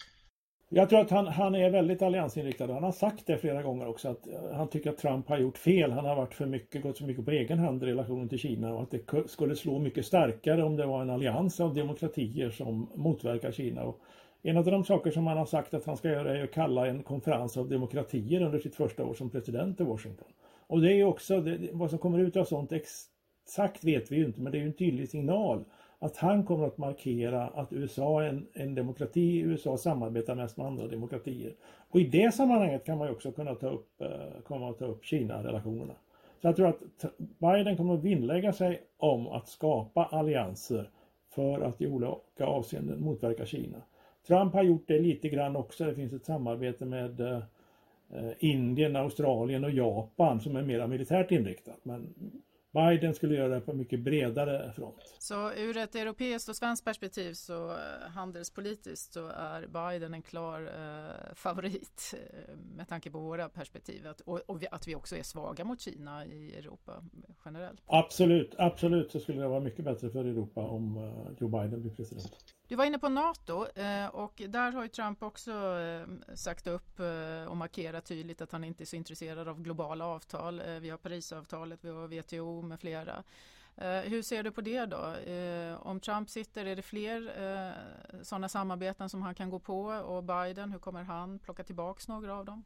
Jag 0.73 0.89
tror 0.89 1.01
att 1.01 1.11
han, 1.11 1.27
han 1.27 1.55
är 1.55 1.71
väldigt 1.71 2.03
alliansinriktad. 2.03 2.73
Han 2.73 2.83
har 2.83 2.93
sagt 2.93 3.27
det 3.27 3.39
flera 3.39 3.63
gånger 3.63 3.89
också 3.89 4.09
att 4.09 4.27
eh, 4.27 4.53
han 4.53 4.69
tycker 4.69 4.91
att 4.91 4.99
Trump 4.99 5.29
har 5.29 5.39
gjort 5.39 5.59
fel. 5.59 5.93
Han 5.93 6.05
har 6.05 6.17
varit 6.17 6.35
för 6.35 6.47
mycket, 6.47 6.83
gått 6.83 6.99
för 6.99 7.05
mycket 7.05 7.25
på 7.25 7.31
egen 7.31 7.59
hand 7.59 7.83
i 7.83 7.87
relationen 7.87 8.29
till 8.29 8.39
Kina 8.39 8.75
och 8.75 8.83
att 8.83 8.91
det 8.91 9.29
skulle 9.29 9.57
slå 9.57 9.79
mycket 9.79 10.07
starkare 10.07 10.63
om 10.63 10.77
det 10.77 10.87
var 10.87 11.03
en 11.03 11.11
allians 11.11 11.61
av 11.61 11.75
demokratier 11.75 12.51
som 12.51 12.91
motverkar 12.95 13.53
Kina. 13.53 13.83
Och 13.83 14.01
en 14.43 14.57
av 14.57 14.65
de 14.65 14.85
saker 14.85 15.11
som 15.11 15.27
han 15.27 15.39
har 15.39 15.47
sagt 15.47 15.75
att 15.75 15.87
han 15.87 15.97
ska 15.97 16.09
göra 16.09 16.39
är 16.39 16.45
att 16.45 16.53
kalla 16.53 16.87
en 16.87 17.03
konferens 17.03 17.57
av 17.57 17.69
demokratier 17.69 18.43
under 18.43 18.59
sitt 18.59 18.75
första 18.75 19.05
år 19.05 19.15
som 19.15 19.31
president 19.31 19.81
i 19.81 19.85
Washington. 19.85 20.29
Och 20.67 20.81
det 20.81 20.93
är 20.93 21.05
också, 21.05 21.41
det, 21.41 21.69
vad 21.73 21.91
som 21.91 21.99
kommer 21.99 22.19
ut 22.19 22.37
av 22.37 22.45
sånt 22.45 22.73
exakt 22.73 23.85
vet 23.85 24.13
vi 24.13 24.17
ju 24.17 24.25
inte 24.25 24.41
men 24.41 24.53
det 24.53 24.59
är 24.59 24.61
ju 24.61 24.67
en 24.67 24.77
tydlig 24.77 25.09
signal 25.09 25.65
att 26.03 26.17
han 26.17 26.45
kommer 26.45 26.67
att 26.67 26.79
markera 26.79 27.47
att 27.47 27.73
USA 27.73 28.23
är 28.23 28.29
en, 28.29 28.47
en 28.53 28.75
demokrati, 28.75 29.41
USA 29.41 29.77
samarbetar 29.77 30.35
mest 30.35 30.57
med 30.57 30.67
andra 30.67 30.87
demokratier. 30.87 31.55
Och 31.91 32.01
i 32.01 32.05
det 32.05 32.35
sammanhanget 32.35 32.85
kan 32.85 32.99
man 32.99 33.09
ju 33.09 33.15
också 33.15 33.33
kunna 33.33 33.55
ta 33.55 33.71
upp, 33.71 34.01
eh, 34.01 34.43
komma 34.45 34.71
att 34.71 34.79
ta 34.79 34.85
upp 34.85 35.05
Kina-relationerna. 35.05 35.95
Så 36.41 36.47
jag 36.47 36.57
tror 36.57 36.69
att 36.69 36.83
Biden 37.19 37.77
kommer 37.77 37.95
att 37.95 38.05
vinnlägga 38.05 38.53
sig 38.53 38.83
om 38.97 39.27
att 39.27 39.49
skapa 39.49 40.05
allianser 40.05 40.91
för 41.29 41.61
att 41.61 41.81
i 41.81 41.87
olika 41.87 42.47
avseenden 42.47 43.05
motverka 43.05 43.47
Kina. 43.47 43.83
Trump 44.27 44.55
har 44.55 44.63
gjort 44.63 44.85
det 44.87 44.99
lite 44.99 45.29
grann 45.29 45.57
också. 45.57 45.85
Det 45.85 45.95
finns 45.95 46.13
ett 46.13 46.25
samarbete 46.25 46.85
med 46.85 47.21
eh, 47.21 47.43
eh, 48.15 48.33
Indien, 48.39 48.97
Australien 48.97 49.65
och 49.65 49.71
Japan 49.71 50.41
som 50.41 50.57
är 50.57 50.63
mer 50.63 50.87
militärt 50.87 51.31
inriktat. 51.31 51.79
Men 51.83 52.15
Biden 52.73 53.15
skulle 53.15 53.35
göra 53.35 53.55
det 53.55 53.61
på 53.61 53.73
mycket 53.73 54.01
bredare 54.01 54.73
front. 54.73 55.17
Så 55.19 55.53
ur 55.53 55.77
ett 55.77 55.95
europeiskt 55.95 56.49
och 56.49 56.57
svenskt 56.57 56.85
perspektiv 56.85 57.33
så 57.33 57.71
eh, 57.71 58.11
handelspolitiskt 58.15 59.13
så 59.13 59.27
är 59.27 59.67
Biden 59.67 60.15
en 60.15 60.23
klar 60.23 60.61
eh, 60.61 61.35
favorit 61.35 62.15
eh, 62.15 62.57
med 62.77 62.89
tanke 62.89 63.11
på 63.11 63.19
våra 63.19 63.49
perspektiv 63.49 64.07
att, 64.07 64.21
och, 64.21 64.41
och, 64.47 64.65
att 64.71 64.89
vi 64.89 64.95
också 64.95 65.17
är 65.17 65.23
svaga 65.23 65.65
mot 65.65 65.81
Kina 65.81 66.27
i 66.27 66.55
Europa 66.59 67.05
generellt. 67.45 67.83
Absolut, 67.87 68.55
absolut 68.59 69.11
så 69.11 69.21
skulle 69.21 69.41
det 69.41 69.49
vara 69.49 69.61
mycket 69.61 69.85
bättre 69.85 70.11
för 70.11 70.25
Europa 70.25 70.61
om 70.61 70.97
eh, 70.97 71.33
Joe 71.41 71.49
Biden 71.49 71.81
blir 71.81 71.95
president. 71.95 72.55
Du 72.71 72.77
var 72.77 72.85
inne 72.85 72.99
på 72.99 73.09
NATO 73.09 73.67
eh, 73.75 74.07
och 74.07 74.43
där 74.49 74.73
har 74.73 74.83
ju 74.83 74.89
Trump 74.89 75.23
också 75.23 75.51
eh, 75.51 76.35
sagt 76.35 76.67
upp 76.67 77.01
eh, 77.01 77.51
och 77.51 77.57
markerat 77.57 78.05
tydligt 78.05 78.41
att 78.41 78.53
han 78.53 78.65
inte 78.65 78.85
är 78.85 78.87
så 78.87 78.97
intresserad 78.97 79.49
av 79.49 79.63
globala 79.63 80.07
avtal. 80.07 80.63
Vi 80.81 80.91
har 80.91 80.99
Parisavtalet, 80.99 81.85
vi 81.85 81.91
har 81.91 82.07
WTO 82.07 82.63
med 82.63 82.81
flera. 82.81 83.23
Hur 84.05 84.23
ser 84.23 84.43
du 84.43 84.51
på 84.51 84.61
det 84.61 84.87
då? 84.87 85.15
Om 85.79 86.01
Trump 86.01 86.31
sitter, 86.31 86.67
är 86.67 86.77
det 86.77 86.83
fler 86.83 87.33
sådana 88.23 88.49
samarbeten 88.49 89.09
som 89.09 89.23
han 89.23 89.35
kan 89.35 89.51
gå 89.51 89.59
på? 89.59 89.81
Och 89.85 90.25
Biden, 90.25 90.73
hur 90.73 90.79
kommer 90.79 91.03
han 91.03 91.39
plocka 91.39 91.65
tillbaks 91.65 92.09
några 92.09 92.37
av 92.39 92.45
dem? 92.45 92.65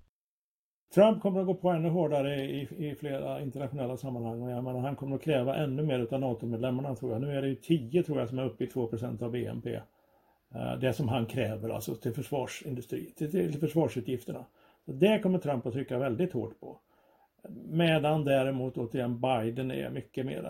Trump 0.94 1.23
kommer 1.23 1.40
att 1.40 1.46
gå 1.46 1.54
på 1.54 1.70
ännu 1.70 1.88
hårdare 1.88 2.44
i, 2.44 2.68
i 2.90 2.94
flera 2.94 3.40
internationella 3.40 3.96
sammanhang 3.96 4.42
och 4.42 4.50
jag 4.50 4.64
menar, 4.64 4.80
han 4.80 4.96
kommer 4.96 5.16
att 5.16 5.23
kräva 5.23 5.56
ännu 5.56 5.82
mer 5.82 6.14
av 6.14 6.20
NATO-medlemmarna 6.20 6.94
tror 6.94 7.12
jag. 7.12 7.20
Nu 7.20 7.37
är 7.37 7.42
det 7.42 7.49
ju 7.49 7.54
10 7.54 8.02
tror 8.02 8.18
jag 8.18 8.28
som 8.28 8.38
är 8.38 8.44
uppe 8.44 8.64
i 8.64 8.66
2 8.66 8.90
av 9.20 9.30
BNP. 9.30 9.80
Eh, 10.54 10.78
det 10.78 10.92
som 10.92 11.08
han 11.08 11.26
kräver 11.26 11.68
alltså 11.70 11.94
till 11.94 12.14
försvarsindustri, 12.14 13.12
till, 13.16 13.30
till 13.30 13.60
försvarsutgifterna. 13.60 14.44
Det 14.84 15.18
kommer 15.18 15.38
Trump 15.38 15.66
att 15.66 15.72
trycka 15.72 15.98
väldigt 15.98 16.32
hårt 16.32 16.60
på. 16.60 16.80
Medan 17.68 18.24
däremot 18.24 18.78
återigen 18.78 19.20
Biden 19.20 19.70
är 19.70 19.90
mycket 19.90 20.26
mer 20.26 20.42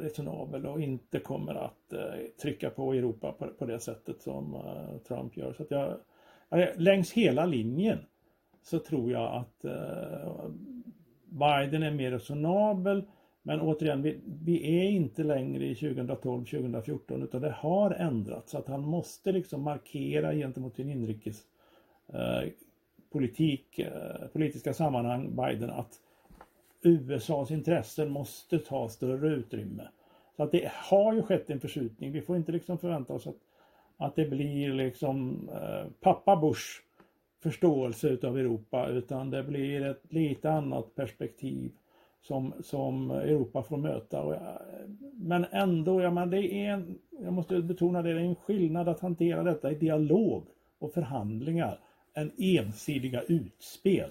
resonabel 0.00 0.66
och 0.66 0.80
inte 0.80 1.18
kommer 1.18 1.54
att 1.54 1.92
eh, 1.92 2.00
trycka 2.42 2.70
på 2.70 2.92
Europa 2.92 3.32
på, 3.32 3.46
på 3.46 3.66
det 3.66 3.80
sättet 3.80 4.22
som 4.22 4.54
eh, 4.54 4.98
Trump 5.08 5.36
gör. 5.36 5.52
Så 5.52 5.62
att 5.62 5.70
jag, 5.70 5.98
längs 6.76 7.12
hela 7.12 7.46
linjen 7.46 7.98
så 8.62 8.78
tror 8.78 9.12
jag 9.12 9.34
att 9.34 9.64
eh, 9.64 10.50
Biden 11.24 11.82
är 11.82 11.90
mer 11.90 12.10
resonabel 12.10 13.04
men 13.42 13.60
återigen, 13.60 14.02
vi, 14.02 14.20
vi 14.44 14.78
är 14.78 14.90
inte 14.90 15.24
längre 15.24 15.64
i 15.64 15.74
2012-2014 15.74 17.24
utan 17.24 17.42
det 17.42 17.50
har 17.50 17.90
ändrats. 17.90 18.50
Så 18.50 18.58
att 18.58 18.68
han 18.68 18.80
måste 18.80 19.32
liksom 19.32 19.62
markera 19.62 20.34
gentemot 20.34 20.76
sin 20.76 20.90
inrikes 20.90 21.42
eh, 22.08 22.48
politik, 23.12 23.78
eh, 23.78 24.26
politiska 24.32 24.74
sammanhang, 24.74 25.36
Biden, 25.36 25.70
att 25.70 26.00
USAs 26.82 27.50
intressen 27.50 28.10
måste 28.10 28.58
ta 28.58 28.88
större 28.88 29.28
utrymme. 29.28 29.88
Så 30.36 30.42
att 30.42 30.52
det 30.52 30.70
har 30.74 31.14
ju 31.14 31.22
skett 31.22 31.50
en 31.50 31.60
förskjutning. 31.60 32.12
Vi 32.12 32.20
får 32.20 32.36
inte 32.36 32.52
liksom 32.52 32.78
förvänta 32.78 33.12
oss 33.12 33.26
att, 33.26 33.36
att 33.96 34.16
det 34.16 34.24
blir 34.24 34.74
liksom 34.74 35.48
eh, 35.52 35.86
pappa 36.00 36.36
Bush 36.36 36.82
förståelse 37.42 38.08
utav 38.08 38.38
Europa 38.38 38.88
utan 38.88 39.30
det 39.30 39.42
blir 39.42 39.86
ett 39.86 40.02
lite 40.08 40.50
annat 40.50 40.94
perspektiv 40.94 41.72
som, 42.22 42.52
som 42.60 43.10
Europa 43.10 43.62
får 43.62 43.76
möta. 43.76 44.22
Och, 44.22 44.34
men 45.14 45.46
ändå, 45.50 46.02
ja, 46.02 46.10
men 46.10 46.30
det 46.30 46.54
är 46.54 46.72
en, 46.72 46.98
jag 47.22 47.32
måste 47.32 47.62
betona 47.62 48.02
det, 48.02 48.14
det 48.14 48.20
är 48.20 48.24
en 48.24 48.34
skillnad 48.34 48.88
att 48.88 49.00
hantera 49.00 49.42
detta 49.42 49.72
i 49.72 49.74
dialog 49.74 50.46
och 50.78 50.92
förhandlingar 50.92 51.78
än 52.14 52.32
ensidiga 52.38 53.22
utspel 53.22 54.10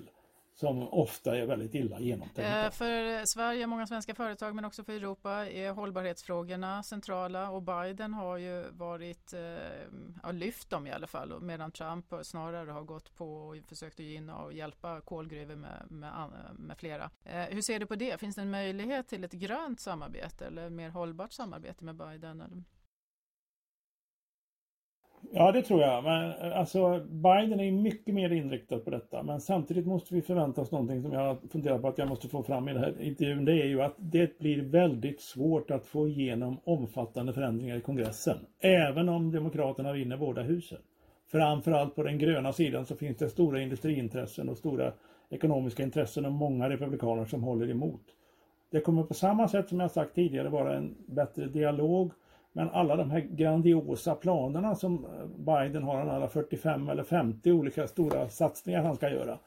som 0.56 0.94
ofta 0.94 1.38
är 1.38 1.46
väldigt 1.46 1.76
illa 1.76 2.00
genomtänkta. 2.00 2.66
Eh, 2.66 2.72
för 2.72 3.26
Sverige, 3.26 3.68
många 3.68 3.88
svenska 3.88 4.16
företag 4.16 4.56
men 4.56 4.66
också 4.66 4.84
för 4.84 4.94
Europa 4.94 5.32
är 5.50 5.72
hållbarhetsfrågorna 5.72 6.84
centrala 6.84 7.50
och 7.50 7.62
Biden 7.62 8.14
har 8.14 8.38
ju 8.38 8.64
varit, 8.72 9.34
eh, 9.34 9.40
ja 10.24 10.32
lyft 10.32 10.70
dem 10.70 10.88
i 10.88 10.92
alla 10.92 11.08
fall 11.08 11.42
medan 11.42 11.72
Trump 11.72 12.14
snarare 12.24 12.72
har 12.72 12.84
gått 12.84 13.16
på 13.16 13.34
och 13.36 13.56
försökt 13.68 14.00
att 14.00 14.06
gynna 14.06 14.38
och 14.38 14.54
hjälpa 14.54 15.02
kolgruvor 15.02 15.56
med, 15.56 15.86
med, 15.90 16.30
med 16.54 16.78
flera. 16.78 17.10
Eh, 17.24 17.42
hur 17.42 17.62
ser 17.62 17.80
du 17.80 17.86
på 17.86 17.96
det? 17.96 18.20
Finns 18.20 18.36
det 18.36 18.42
en 18.42 18.52
möjlighet 18.52 19.08
till 19.08 19.24
ett 19.24 19.32
grönt 19.32 19.80
samarbete 19.80 20.46
eller 20.46 20.70
mer 20.70 20.90
hållbart 20.90 21.34
samarbete 21.34 21.86
med 21.86 21.96
Biden? 21.96 22.66
Ja, 25.32 25.52
det 25.52 25.62
tror 25.62 25.82
jag. 25.82 26.04
Men 26.04 26.30
eh, 26.32 26.60
alltså, 26.60 27.00
Biden 27.10 27.60
är 27.60 27.72
mycket 27.72 28.14
mer 28.14 28.32
inriktad 28.32 28.80
på 28.80 28.90
detta. 28.90 29.24
Men 29.24 29.42
samtidigt 29.42 29.86
måste 29.86 30.16
vi 30.16 30.22
förvänta 30.22 30.62
oss 30.62 30.72
någonting 30.72 31.02
som 31.02 31.12
jag 31.12 31.38
funderar 31.52 31.80
på 31.80 31.88
att 31.88 31.98
jag 31.98 32.10
måste 32.10 32.28
få 32.28 32.44
fram 32.44 32.70
i 32.70 32.74
den 32.74 32.84
här 32.84 33.02
intervjun. 33.02 33.46
Det 33.46 33.62
är 33.62 33.66
ju 33.66 33.82
att 33.82 33.96
det 33.98 34.40
blir 34.40 34.62
väldigt 34.62 35.22
svårt 35.22 35.72
att 35.72 35.86
få 35.86 36.08
igenom 36.08 36.58
omfattande 36.64 37.34
förändringar 37.34 37.78
i 37.78 37.82
kongressen. 37.82 38.38
Även 38.60 39.10
om 39.10 39.32
Demokraterna 39.32 39.94
vinner 39.94 40.18
båda 40.18 40.42
husen. 40.42 40.80
Framförallt 41.32 41.96
på 41.96 42.04
den 42.04 42.18
gröna 42.18 42.54
sidan 42.54 42.86
så 42.86 42.96
finns 42.96 43.18
det 43.18 43.30
stora 43.30 43.62
industriintressen 43.62 44.50
och 44.50 44.58
stora 44.58 44.92
ekonomiska 45.30 45.84
intressen 45.84 46.26
och 46.26 46.32
många 46.32 46.70
republikaner 46.70 47.26
som 47.26 47.44
håller 47.44 47.70
emot. 47.70 48.02
Det 48.72 48.80
kommer 48.80 49.04
på 49.04 49.14
samma 49.14 49.48
sätt 49.48 49.70
som 49.70 49.80
jag 49.80 49.92
sagt 49.92 50.16
tidigare 50.16 50.50
vara 50.50 50.78
en 50.78 50.96
bättre 51.06 51.46
dialog 51.46 52.12
men 52.54 52.70
alla 52.70 52.96
de 52.96 53.12
här 53.12 53.20
grandiosa 53.20 54.16
planerna 54.16 54.76
som 54.76 55.06
eh, 55.06 55.26
Biden 55.38 55.84
har, 55.84 55.98
han 55.98 56.22
har 56.22 56.28
45 56.28 56.90
eller 56.90 57.04
50 57.04 57.52
olika 57.52 57.88
stora 57.88 58.30
satsningar 58.30 58.84
han 58.84 58.96
ska 58.96 59.10
göra. 59.10 59.40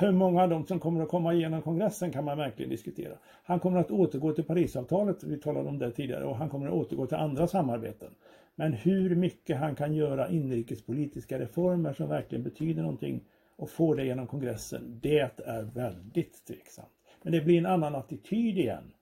Hur 0.00 0.12
många 0.12 0.42
av 0.42 0.48
dem 0.48 0.66
som 0.66 0.80
kommer 0.80 1.02
att 1.02 1.08
komma 1.08 1.34
igenom 1.34 1.62
kongressen 1.62 2.12
kan 2.12 2.24
man 2.24 2.38
verkligen 2.38 2.70
diskutera. 2.70 3.14
Han 3.44 3.60
kommer 3.60 3.80
att 3.80 3.90
återgå 3.90 4.32
till 4.32 4.44
Parisavtalet, 4.44 5.24
vi 5.24 5.40
talade 5.40 5.68
om 5.68 5.78
det 5.78 5.90
tidigare, 5.90 6.24
och 6.24 6.36
han 6.36 6.48
kommer 6.48 6.66
att 6.66 6.72
återgå 6.72 7.06
till 7.06 7.16
andra 7.16 7.46
samarbeten. 7.46 8.10
Men 8.54 8.72
hur 8.72 9.16
mycket 9.16 9.58
han 9.58 9.74
kan 9.74 9.94
göra 9.94 10.28
inrikespolitiska 10.28 11.38
reformer 11.38 11.92
som 11.92 12.08
verkligen 12.08 12.44
betyder 12.44 12.82
någonting 12.82 13.24
och 13.56 13.70
få 13.70 13.94
det 13.94 14.04
genom 14.04 14.26
kongressen, 14.26 14.98
det 15.02 15.18
är 15.46 15.62
väldigt 15.62 16.46
tveksamt. 16.46 16.88
Men 17.22 17.32
det 17.32 17.40
blir 17.40 17.58
en 17.58 17.66
annan 17.66 17.94
attityd 17.94 18.58
igen 18.58 18.92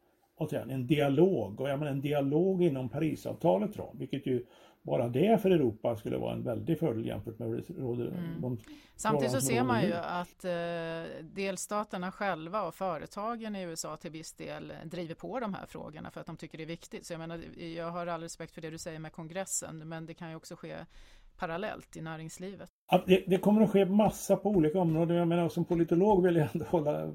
återigen, 0.41 0.71
en 0.71 0.87
dialog 0.87 1.61
och 1.61 1.69
jag 1.69 1.79
menar 1.79 1.93
en 1.93 2.01
dialog 2.01 2.63
inom 2.63 2.89
Parisavtalets 2.89 3.77
ram, 3.77 3.99
vilket 3.99 4.27
ju 4.27 4.47
bara 4.83 5.09
det 5.09 5.43
för 5.43 5.51
Europa 5.51 5.97
skulle 5.97 6.17
vara 6.17 6.33
en 6.33 6.43
väldig 6.43 6.79
fördel 6.79 7.07
jämfört 7.07 7.39
med 7.39 7.49
hur 7.49 7.57
det 7.57 7.83
råder. 7.83 8.07
Mm. 8.07 8.59
Samtidigt 8.97 9.33
så 9.33 9.41
ser 9.41 9.65
man 9.65 9.83
ju 9.83 9.93
att 9.93 10.45
eh, 10.45 11.25
delstaterna 11.25 12.13
själva 12.13 12.63
och 12.63 12.75
företagen 12.75 13.57
i 13.57 13.63
USA 13.63 13.97
till 13.97 14.11
viss 14.11 14.33
del 14.33 14.73
driver 14.85 15.15
på 15.15 15.41
de 15.41 15.55
här 15.55 15.67
frågorna 15.67 16.11
för 16.11 16.21
att 16.21 16.27
de 16.27 16.37
tycker 16.37 16.59
det 16.59 16.65
är 16.65 16.69
viktigt. 16.69 17.07
Så 17.07 17.13
jag 17.13 17.21
menar, 17.21 17.41
jag 17.77 17.91
har 17.91 18.07
all 18.07 18.23
respekt 18.23 18.55
för 18.55 18.61
det 18.61 18.71
du 18.71 18.79
säger 18.79 18.99
med 18.99 19.13
kongressen, 19.13 19.89
men 19.89 20.07
det 20.07 20.15
kan 20.15 20.31
ju 20.31 20.37
också 20.37 20.57
ske 20.57 20.77
parallellt 21.37 21.97
i 21.97 22.01
näringslivet. 22.01 22.69
Det, 23.07 23.25
det, 23.27 23.39
kommer 23.39 23.63
att 23.63 23.71
ske 23.71 23.85
massa 23.85 24.37
på 24.37 24.49
olika 24.49 24.81
områden. 24.81 25.17
Jag 25.17 25.29
menar 25.29 25.49
som 25.49 25.65
politolog 25.65 26.23
vill 26.23 26.37
jag 26.37 26.49
ändå 26.55 26.67
hålla 26.69 27.13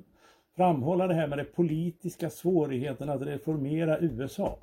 framhålla 0.56 1.08
det 1.08 1.14
här 1.14 1.28
med 1.28 1.38
de 1.38 1.44
politiska 1.44 2.30
svårigheterna 2.30 3.14
att 3.14 3.22
reformera 3.22 4.00
USA. 4.00 4.58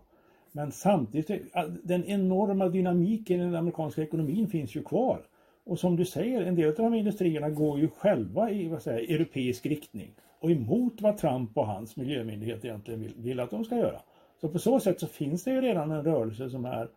Men 0.53 0.73
samtidigt, 0.73 1.31
eh, 1.31 1.65
den 1.83 2.05
enorma 2.05 2.69
dynamiken 2.69 3.41
i 3.41 3.45
den 3.45 3.55
amerikanska 3.55 4.03
ekonomin 4.03 4.49
finns 4.49 4.77
ju 4.77 4.83
kvar. 4.83 5.27
Och 5.65 5.79
som 5.79 5.97
du 5.97 6.05
säger, 6.05 6.43
en 6.43 6.55
del 6.55 6.69
av 6.69 6.75
de 6.75 6.95
industrierna 6.95 7.51
går 7.51 7.79
ju 7.79 7.89
själva 7.89 8.51
i 8.51 8.69
vad 8.69 8.83
säger, 8.83 9.15
europeisk 9.15 9.67
riktning 9.67 10.15
och 10.41 10.51
emot 10.51 11.01
vad 11.01 11.19
Trump 11.19 11.59
och 11.59 11.67
hans 11.67 11.97
miljömyndighet 11.97 12.65
egentligen 12.65 13.01
vill, 13.01 13.15
vill 13.17 13.41
att 13.41 13.51
de 13.51 13.65
ska 13.65 13.77
göra. 13.77 14.01
Så 14.41 14.49
på 14.49 14.59
så 14.59 14.81
sätt 14.81 15.01
så 15.01 15.07
finns 15.07 15.45
det 15.45 15.51
ju 15.51 15.61
redan 15.61 15.91
en 15.91 16.05
rörelse 16.05 16.51
som 16.51 16.65
är 16.65 16.89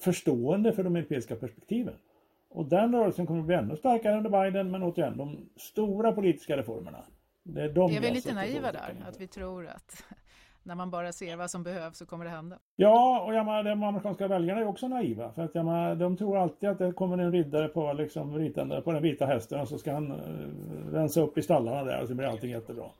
förstående 0.00 0.72
för 0.72 0.84
de 0.84 0.96
europeiska 0.96 1.36
perspektiven. 1.36 1.94
Och 2.50 2.68
den 2.68 2.94
rörelsen 2.94 3.26
kommer 3.26 3.40
att 3.40 3.46
bli 3.46 3.54
ännu 3.54 3.76
starkare 3.76 4.16
under 4.16 4.30
Biden, 4.30 4.70
men 4.70 4.82
återigen, 4.82 5.16
de 5.16 5.48
stora 5.56 6.12
politiska 6.12 6.56
reformerna, 6.56 7.04
det 7.42 7.62
är, 7.62 7.68
de 7.68 7.92
är 7.92 8.00
vi 8.00 8.10
lite 8.10 8.34
naiva 8.34 8.72
där? 8.72 9.04
Att 9.08 9.20
vi 9.20 9.26
tror 9.26 9.66
att 9.66 10.04
när 10.62 10.74
man 10.74 10.90
bara 10.90 11.12
ser 11.12 11.36
vad 11.36 11.50
som 11.50 11.62
behövs 11.62 11.98
så 11.98 12.06
kommer 12.06 12.24
det 12.24 12.30
hända? 12.30 12.58
Ja, 12.76 13.24
och 13.26 13.34
jag 13.34 13.46
menar, 13.46 13.62
de 13.62 13.82
amerikanska 13.82 14.28
väljarna 14.28 14.60
är 14.60 14.66
också 14.66 14.88
naiva. 14.88 15.32
För 15.32 15.42
att 15.42 15.54
jag 15.54 15.64
menar, 15.64 15.94
de 15.94 16.16
tror 16.16 16.38
alltid 16.38 16.68
att 16.68 16.78
det 16.78 16.92
kommer 16.92 17.18
en 17.18 17.32
riddare 17.32 17.68
på, 17.68 17.92
liksom, 17.92 18.38
ritande, 18.38 18.80
på 18.82 18.92
den 18.92 19.02
vita 19.02 19.26
hästen 19.26 19.60
och 19.60 19.68
så 19.68 19.78
ska 19.78 19.92
han 19.92 20.12
uh, 20.12 20.92
rensa 20.92 21.20
upp 21.20 21.38
i 21.38 21.42
stallarna 21.42 21.84
där 21.84 22.02
och 22.02 22.08
så 22.08 22.14
blir 22.14 22.26
allting 22.26 22.50
jättebra. 22.50 22.90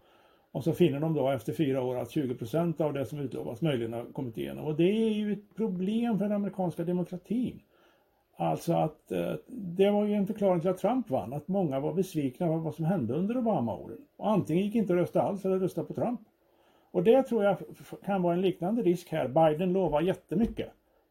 Och 0.52 0.64
så 0.64 0.72
finner 0.72 1.00
de 1.00 1.14
då 1.14 1.30
efter 1.30 1.52
fyra 1.52 1.82
år 1.82 1.96
att 1.96 2.10
20 2.10 2.34
procent 2.34 2.80
av 2.80 2.92
det 2.92 3.06
som 3.06 3.18
utlovas 3.18 3.62
möjligen 3.62 3.92
har 3.92 4.12
kommit 4.12 4.38
igenom. 4.38 4.64
Och 4.64 4.76
det 4.76 4.90
är 4.90 5.10
ju 5.10 5.32
ett 5.32 5.56
problem 5.56 6.18
för 6.18 6.24
den 6.24 6.32
amerikanska 6.32 6.84
demokratin. 6.84 7.62
Alltså 8.40 8.72
att 8.72 9.12
eh, 9.12 9.34
det 9.48 9.90
var 9.90 10.04
ju 10.04 10.14
en 10.14 10.26
förklaring 10.26 10.60
till 10.60 10.70
att 10.70 10.78
Trump 10.78 11.10
vann, 11.10 11.32
att 11.32 11.48
många 11.48 11.80
var 11.80 11.92
besvikna 11.92 12.46
på 12.46 12.56
vad 12.56 12.74
som 12.74 12.84
hände 12.84 13.14
under 13.14 13.36
Obama-åren. 13.36 13.98
Och 14.16 14.30
antingen 14.30 14.64
gick 14.64 14.74
inte 14.74 14.92
att 14.92 14.98
rösta 14.98 15.22
alls 15.22 15.44
eller 15.44 15.58
rösta 15.58 15.84
på 15.84 15.94
Trump. 15.94 16.20
Och 16.90 17.02
det 17.02 17.22
tror 17.22 17.44
jag 17.44 17.56
kan 18.04 18.22
vara 18.22 18.34
en 18.34 18.40
liknande 18.40 18.82
risk 18.82 19.08
här. 19.12 19.28
Biden 19.28 19.72
lovar 19.72 20.00
jättemycket. 20.00 20.68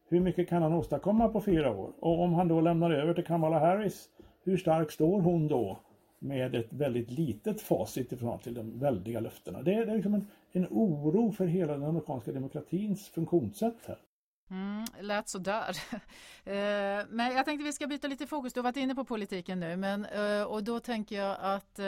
Hur 0.08 0.20
mycket 0.20 0.48
kan 0.48 0.62
han 0.62 0.72
åstadkomma 0.72 1.28
på 1.28 1.40
fyra 1.40 1.76
år? 1.76 1.92
Och 2.00 2.20
om 2.20 2.34
han 2.34 2.48
då 2.48 2.60
lämnar 2.60 2.90
över 2.90 3.14
till 3.14 3.24
Kamala 3.24 3.58
Harris, 3.58 4.08
hur 4.44 4.56
stark 4.56 4.90
står 4.90 5.20
hon 5.20 5.48
då 5.48 5.78
med 6.18 6.54
ett 6.54 6.72
väldigt 6.72 7.10
litet 7.10 7.60
facit 7.60 8.12
ifrån 8.12 8.38
till 8.38 8.54
de 8.54 8.78
väldiga 8.78 9.20
löftena? 9.20 9.62
Det 9.62 9.74
är, 9.74 9.86
det 9.86 9.92
är 9.92 9.96
liksom 9.96 10.14
en, 10.14 10.26
en 10.52 10.66
oro 10.70 11.32
för 11.32 11.46
hela 11.46 11.72
den 11.72 11.84
amerikanska 11.84 12.32
demokratins 12.32 13.08
funktionssätt 13.08 13.86
här. 13.86 13.98
Mm, 14.50 14.84
lät 15.00 15.28
sådär. 15.28 15.76
Eh, 16.44 17.04
men 17.08 17.34
jag 17.36 17.44
tänkte 17.44 17.64
vi 17.64 17.72
ska 17.72 17.86
byta 17.86 18.08
lite 18.08 18.26
fokus. 18.26 18.52
Du 18.52 18.60
har 18.60 18.62
varit 18.62 18.76
inne 18.76 18.94
på 18.94 19.04
politiken 19.04 19.60
nu 19.60 19.76
men, 19.76 20.04
eh, 20.04 20.42
och 20.42 20.64
då 20.64 20.80
tänker 20.80 21.16
jag 21.16 21.36
att 21.40 21.78
eh, 21.78 21.84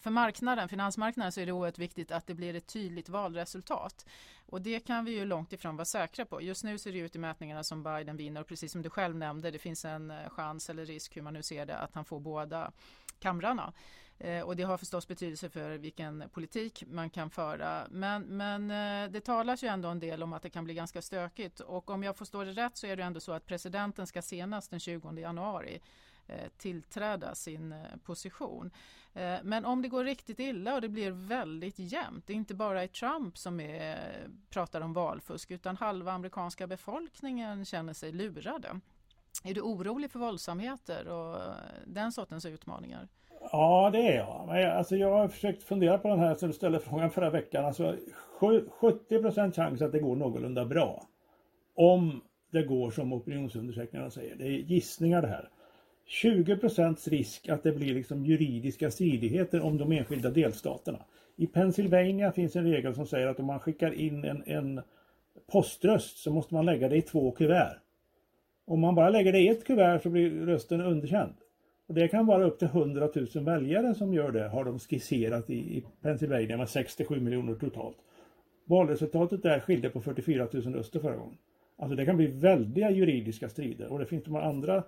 för 0.00 0.10
marknaden, 0.10 0.68
finansmarknaden 0.68 1.32
så 1.32 1.40
är 1.40 1.46
det 1.46 1.52
oerhört 1.52 1.78
viktigt 1.78 2.10
att 2.10 2.26
det 2.26 2.34
blir 2.34 2.54
ett 2.54 2.66
tydligt 2.66 3.08
valresultat. 3.08 4.06
Och 4.46 4.62
det 4.62 4.80
kan 4.80 5.04
vi 5.04 5.12
ju 5.12 5.24
långt 5.24 5.52
ifrån 5.52 5.76
vara 5.76 5.84
säkra 5.84 6.24
på. 6.24 6.42
Just 6.42 6.64
nu 6.64 6.78
ser 6.78 6.92
det 6.92 6.98
ut 6.98 7.16
i 7.16 7.18
mätningarna 7.18 7.64
som 7.64 7.82
Biden 7.82 8.16
vinner 8.16 8.40
och 8.40 8.46
precis 8.46 8.72
som 8.72 8.82
du 8.82 8.90
själv 8.90 9.16
nämnde, 9.16 9.50
det 9.50 9.58
finns 9.58 9.84
en 9.84 10.10
eh, 10.10 10.28
chans 10.28 10.70
eller 10.70 10.86
risk 10.86 11.16
hur 11.16 11.22
man 11.22 11.34
nu 11.34 11.42
ser 11.42 11.66
det 11.66 11.78
att 11.78 11.94
han 11.94 12.04
får 12.04 12.20
båda 12.20 12.72
kamrarna. 13.18 13.72
Eh, 14.20 14.42
och 14.42 14.56
det 14.56 14.62
har 14.62 14.78
förstås 14.78 15.08
betydelse 15.08 15.50
för 15.50 15.78
vilken 15.78 16.24
politik 16.32 16.84
man 16.86 17.10
kan 17.10 17.30
föra. 17.30 17.86
Men, 17.90 18.22
men 18.22 18.70
eh, 18.70 19.10
det 19.10 19.20
talas 19.20 19.64
ju 19.64 19.68
ändå 19.68 19.88
en 19.88 20.00
del 20.00 20.22
om 20.22 20.32
att 20.32 20.42
det 20.42 20.50
kan 20.50 20.64
bli 20.64 20.74
ganska 20.74 21.02
stökigt. 21.02 21.60
Och 21.60 21.90
om 21.90 22.02
jag 22.02 22.16
förstår 22.16 22.44
det 22.44 22.52
rätt 22.52 22.76
så 22.76 22.86
är 22.86 22.96
det 22.96 23.02
ändå 23.02 23.20
så 23.20 23.32
att 23.32 23.46
presidenten 23.46 24.06
ska 24.06 24.22
senast 24.22 24.70
den 24.70 24.80
20 24.80 25.12
januari 25.20 25.80
eh, 26.26 26.48
tillträda 26.56 27.34
sin 27.34 27.74
position. 28.04 28.70
Men 29.42 29.64
om 29.64 29.82
det 29.82 29.88
går 29.88 30.04
riktigt 30.04 30.40
illa 30.40 30.74
och 30.74 30.80
det 30.80 30.88
blir 30.88 31.10
väldigt 31.10 31.78
jämnt, 31.78 32.26
det 32.26 32.32
är 32.32 32.36
inte 32.36 32.54
bara 32.54 32.84
i 32.84 32.88
Trump 32.88 33.38
som 33.38 33.60
är, 33.60 34.28
pratar 34.50 34.80
om 34.80 34.92
valfusk 34.92 35.50
utan 35.50 35.76
halva 35.76 36.12
amerikanska 36.12 36.66
befolkningen 36.66 37.64
känner 37.64 37.92
sig 37.92 38.12
lurade. 38.12 38.80
Är 39.44 39.54
du 39.54 39.60
orolig 39.60 40.10
för 40.10 40.18
våldsamheter 40.18 41.08
och 41.08 41.54
den 41.86 42.12
sortens 42.12 42.44
utmaningar? 42.44 43.08
Ja, 43.40 43.90
det 43.92 43.98
är 43.98 44.16
jag. 44.16 44.44
Men 44.48 44.70
alltså, 44.70 44.96
jag 44.96 45.12
har 45.12 45.28
försökt 45.28 45.62
fundera 45.62 45.98
på 45.98 46.08
den 46.08 46.18
här 46.18 46.34
som 46.34 46.48
du 46.48 46.54
ställde 46.54 46.80
frågan 46.80 47.10
förra 47.10 47.30
veckan. 47.30 47.64
Alltså, 47.64 47.96
70 48.70 49.52
chans 49.52 49.82
att 49.82 49.92
det 49.92 49.98
går 49.98 50.16
någorlunda 50.16 50.64
bra. 50.64 51.02
Om 51.74 52.20
det 52.50 52.62
går 52.62 52.90
som 52.90 53.12
opinionsundersökningarna 53.12 54.10
säger. 54.10 54.36
Det 54.36 54.44
är 54.44 54.50
gissningar 54.50 55.22
det 55.22 55.28
här. 55.28 55.48
20% 56.22 57.10
risk 57.10 57.48
att 57.48 57.62
det 57.62 57.72
blir 57.72 57.94
liksom 57.94 58.24
juridiska 58.24 58.90
stridigheter 58.90 59.60
om 59.60 59.78
de 59.78 59.92
enskilda 59.92 60.30
delstaterna. 60.30 60.98
I 61.36 61.46
Pennsylvania 61.46 62.32
finns 62.32 62.56
en 62.56 62.64
regel 62.64 62.94
som 62.94 63.06
säger 63.06 63.26
att 63.26 63.40
om 63.40 63.46
man 63.46 63.60
skickar 63.60 63.92
in 63.92 64.24
en, 64.24 64.42
en 64.46 64.80
poströst 65.52 66.18
så 66.18 66.32
måste 66.32 66.54
man 66.54 66.66
lägga 66.66 66.88
det 66.88 66.96
i 66.96 67.02
två 67.02 67.30
kuvert. 67.30 67.78
Om 68.66 68.80
man 68.80 68.94
bara 68.94 69.10
lägger 69.10 69.32
det 69.32 69.38
i 69.38 69.48
ett 69.48 69.64
kuvert 69.64 70.02
så 70.02 70.10
blir 70.10 70.30
rösten 70.30 70.80
underkänd. 70.80 71.34
Och 71.88 71.94
det 71.94 72.08
kan 72.08 72.26
vara 72.26 72.44
upp 72.44 72.58
till 72.58 72.68
100 72.68 73.08
000 73.34 73.44
väljare 73.44 73.94
som 73.94 74.14
gör 74.14 74.32
det, 74.32 74.48
har 74.48 74.64
de 74.64 74.78
skisserat 74.78 75.50
i, 75.50 75.54
i 75.54 75.84
Pennsylvania 76.02 76.56
med 76.56 76.68
67 76.68 77.20
miljoner 77.20 77.54
totalt. 77.54 77.96
Valresultatet 78.64 79.42
där 79.42 79.60
skilde 79.60 79.90
på 79.90 80.00
44 80.00 80.48
000 80.52 80.74
röster 80.74 81.00
förra 81.00 81.16
gången. 81.16 81.38
Alltså 81.78 81.96
det 81.96 82.04
kan 82.04 82.16
bli 82.16 82.26
väldiga 82.26 82.90
juridiska 82.90 83.48
strider 83.48 83.92
och 83.92 83.98
det 83.98 84.06
finns 84.06 84.24
de 84.24 84.36
andra 84.36 84.82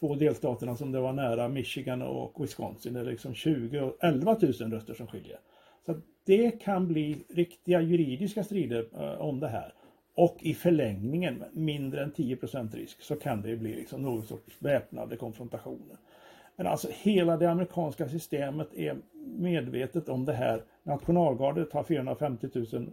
två 0.00 0.14
delstaterna 0.14 0.76
som 0.76 0.92
det 0.92 1.00
var 1.00 1.12
nära, 1.12 1.48
Michigan 1.48 2.02
och 2.02 2.44
Wisconsin, 2.44 2.94
det 2.94 3.00
är 3.00 3.04
liksom 3.04 3.34
20 3.34 3.80
och 3.80 3.96
11 4.00 4.36
000 4.42 4.52
röster 4.52 4.94
som 4.94 5.06
skiljer. 5.06 5.38
Så 5.86 6.00
det 6.24 6.50
kan 6.50 6.88
bli 6.88 7.24
riktiga 7.28 7.80
juridiska 7.80 8.44
strider 8.44 8.86
eh, 8.94 9.20
om 9.20 9.40
det 9.40 9.48
här. 9.48 9.72
Och 10.14 10.36
i 10.40 10.54
förlängningen, 10.54 11.44
mindre 11.52 12.02
än 12.02 12.10
10 12.10 12.38
risk, 12.72 13.02
så 13.02 13.16
kan 13.16 13.42
det 13.42 13.56
bli 13.56 13.74
liksom 13.74 14.02
någon 14.02 14.22
sorts 14.22 14.56
väpnade 14.58 15.16
konfrontationer. 15.16 15.96
Men 16.56 16.66
alltså 16.66 16.88
hela 16.92 17.36
det 17.36 17.50
amerikanska 17.50 18.08
systemet 18.08 18.74
är 18.74 18.96
medvetet 19.24 20.08
om 20.08 20.24
det 20.24 20.32
här. 20.32 20.62
Nationalgardet 20.82 21.72
har 21.72 21.82
450 21.82 22.48
000 22.54 22.90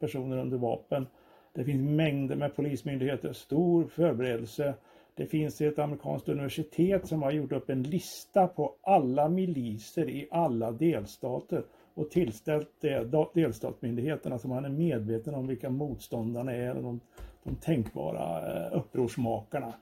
personer 0.00 0.36
under 0.36 0.56
vapen. 0.56 1.06
Det 1.52 1.64
finns 1.64 1.90
mängder 1.90 2.36
med 2.36 2.56
polismyndigheter, 2.56 3.32
stor 3.32 3.84
förberedelse. 3.86 4.74
Det 5.14 5.26
finns 5.26 5.60
ett 5.60 5.78
amerikanskt 5.78 6.28
universitet 6.28 7.06
som 7.06 7.22
har 7.22 7.30
gjort 7.30 7.52
upp 7.52 7.70
en 7.70 7.82
lista 7.82 8.46
på 8.46 8.74
alla 8.82 9.28
miliser 9.28 10.08
i 10.10 10.28
alla 10.30 10.72
delstater 10.72 11.64
och 11.94 12.10
tillställt 12.10 12.70
det 12.80 13.12
delstatsmyndigheterna 13.34 14.38
så 14.38 14.48
man 14.48 14.64
är 14.64 14.68
medveten 14.68 15.34
om 15.34 15.46
vilka 15.46 15.70
motståndarna 15.70 16.52
är, 16.52 16.74
de, 16.74 17.00
de 17.44 17.56
tänkbara 17.56 18.52
eh, 18.66 18.78
upprorsmakarna. 18.78 19.74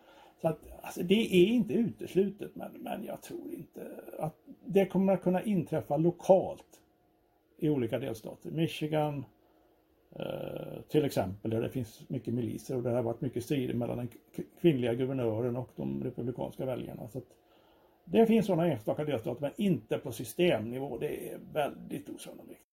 Så 0.46 0.50
att, 0.50 0.68
alltså, 0.82 1.02
det 1.02 1.34
är 1.36 1.46
inte 1.46 1.74
uteslutet 1.74 2.56
men, 2.56 2.72
men 2.72 3.04
jag 3.04 3.22
tror 3.22 3.52
inte 3.52 3.90
att 4.18 4.34
det 4.64 4.86
kommer 4.86 5.12
att 5.12 5.22
kunna 5.22 5.42
inträffa 5.42 5.96
lokalt 5.96 6.80
i 7.58 7.68
olika 7.68 7.98
delstater. 7.98 8.50
Michigan 8.50 9.24
eh, 10.10 10.80
till 10.88 11.04
exempel 11.04 11.50
där 11.50 11.62
det 11.62 11.70
finns 11.70 12.08
mycket 12.08 12.34
miliser 12.34 12.76
och 12.76 12.82
där 12.82 12.90
det 12.90 12.96
har 12.96 13.02
varit 13.02 13.20
mycket 13.20 13.44
strider 13.44 13.74
mellan 13.74 13.96
den 13.96 14.08
kvinnliga 14.60 14.94
guvernören 14.94 15.56
och 15.56 15.70
de 15.76 16.04
republikanska 16.04 16.66
väljarna. 16.66 17.08
Så 17.08 17.20
det 18.04 18.26
finns 18.26 18.46
sådana 18.46 18.66
enstaka 18.66 19.04
delstater 19.04 19.40
men 19.40 19.52
inte 19.56 19.98
på 19.98 20.12
systemnivå. 20.12 20.98
Det 20.98 21.30
är 21.30 21.38
väldigt 21.52 22.08
osannolikt. 22.10 22.65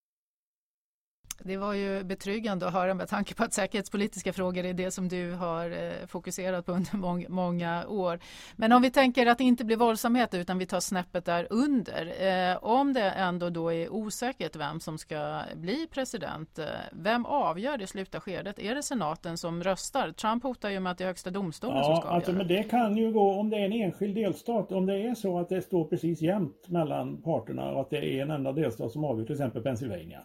Det 1.44 1.58
var 1.58 1.74
ju 1.74 2.04
betryggande 2.04 2.68
att 2.68 2.74
höra 2.74 2.94
med 2.94 3.10
tanke 3.10 3.36
på 3.36 3.44
att 3.44 3.54
säkerhetspolitiska 3.54 4.34
frågor 4.34 4.66
är 4.66 4.74
det 4.74 4.92
som 4.92 5.08
du 5.08 5.32
har 5.32 5.72
eh, 5.72 6.08
fokuserat 6.08 6.66
på 6.66 6.72
under 6.72 6.98
mång, 6.98 7.26
många 7.30 7.88
år. 7.88 8.20
Men 8.56 8.72
om 8.72 8.82
vi 8.82 8.92
tänker 8.92 9.26
att 9.26 9.38
det 9.38 9.44
inte 9.44 9.66
blir 9.66 9.78
våldsamhet 9.78 10.34
utan 10.34 10.58
vi 10.58 10.66
tar 10.66 10.80
snäppet 10.80 11.26
där 11.26 11.48
under. 11.50 12.28
Eh, 12.28 12.64
om 12.64 12.94
det 12.94 13.10
ändå 13.12 13.50
då 13.50 13.74
är 13.74 13.94
osäkert 13.94 14.56
vem 14.56 14.80
som 14.80 14.98
ska 14.98 15.42
bli 15.56 15.88
president, 15.92 16.60
eh, 16.60 16.66
vem 16.92 17.26
avgör 17.26 17.78
det 17.78 17.88
sluta 17.88 18.20
skedet? 18.20 18.60
Är 18.60 18.76
det 18.76 18.84
senaten 18.84 19.38
som 19.38 19.64
röstar? 19.64 20.12
Trump 20.12 20.44
hotar 20.44 20.70
ju 20.70 20.80
med 20.80 20.92
att 20.92 20.98
det 20.98 21.04
är 21.04 21.08
högsta 21.08 21.30
domstolen 21.30 21.78
ja, 21.78 21.84
som 21.84 21.96
ska 21.96 22.08
alltså, 22.08 22.32
avgöra. 22.32 22.48
Men 22.48 22.56
det 22.56 22.64
kan 22.64 22.98
ju 22.98 23.12
gå 23.12 23.34
om 23.40 23.50
det 23.50 23.58
är 23.58 23.66
en 23.66 23.74
enskild 23.74 24.16
delstat. 24.16 24.72
Om 24.72 24.86
det 24.86 25.08
är 25.08 25.16
så 25.16 25.40
att 25.40 25.50
det 25.50 25.62
står 25.62 25.86
precis 25.86 26.22
jämnt 26.22 26.70
mellan 26.70 27.22
parterna 27.22 27.72
och 27.72 27.82
att 27.82 27.90
det 27.90 28.06
är 28.06 28.22
en 28.22 28.32
enda 28.32 28.52
delstat 28.52 28.92
som 28.92 29.04
avgör, 29.04 29.26
till 29.26 29.36
exempel 29.36 29.64
Pennsylvania. 29.64 30.24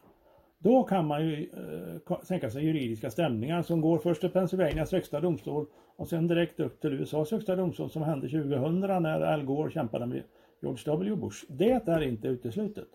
Då 0.59 0.83
kan 0.83 1.07
man 1.07 1.27
ju 1.27 1.50
eh, 1.50 2.17
tänka 2.29 2.50
sig 2.50 2.65
juridiska 2.65 3.11
stämningar 3.11 3.62
som 3.62 3.81
går 3.81 3.99
först 3.99 4.21
till 4.21 4.31
Pennsylvanias 4.31 4.93
högsta 4.93 5.21
domstol 5.21 5.67
och 5.97 6.09
sen 6.09 6.27
direkt 6.27 6.61
upp 6.61 6.81
till 6.81 6.93
USAs 6.93 7.31
högsta 7.31 7.57
domstol 7.57 7.91
som 7.91 8.03
hände 8.03 8.29
2000 8.29 8.81
när 8.81 9.21
Al 9.21 9.45
Gore 9.45 9.71
kämpade 9.71 10.07
med 10.07 10.23
George 10.61 10.83
W 10.87 11.17
Bush. 11.17 11.45
Det 11.49 11.71
är 11.71 12.03
inte 12.03 12.29
uteslutet. 12.29 12.88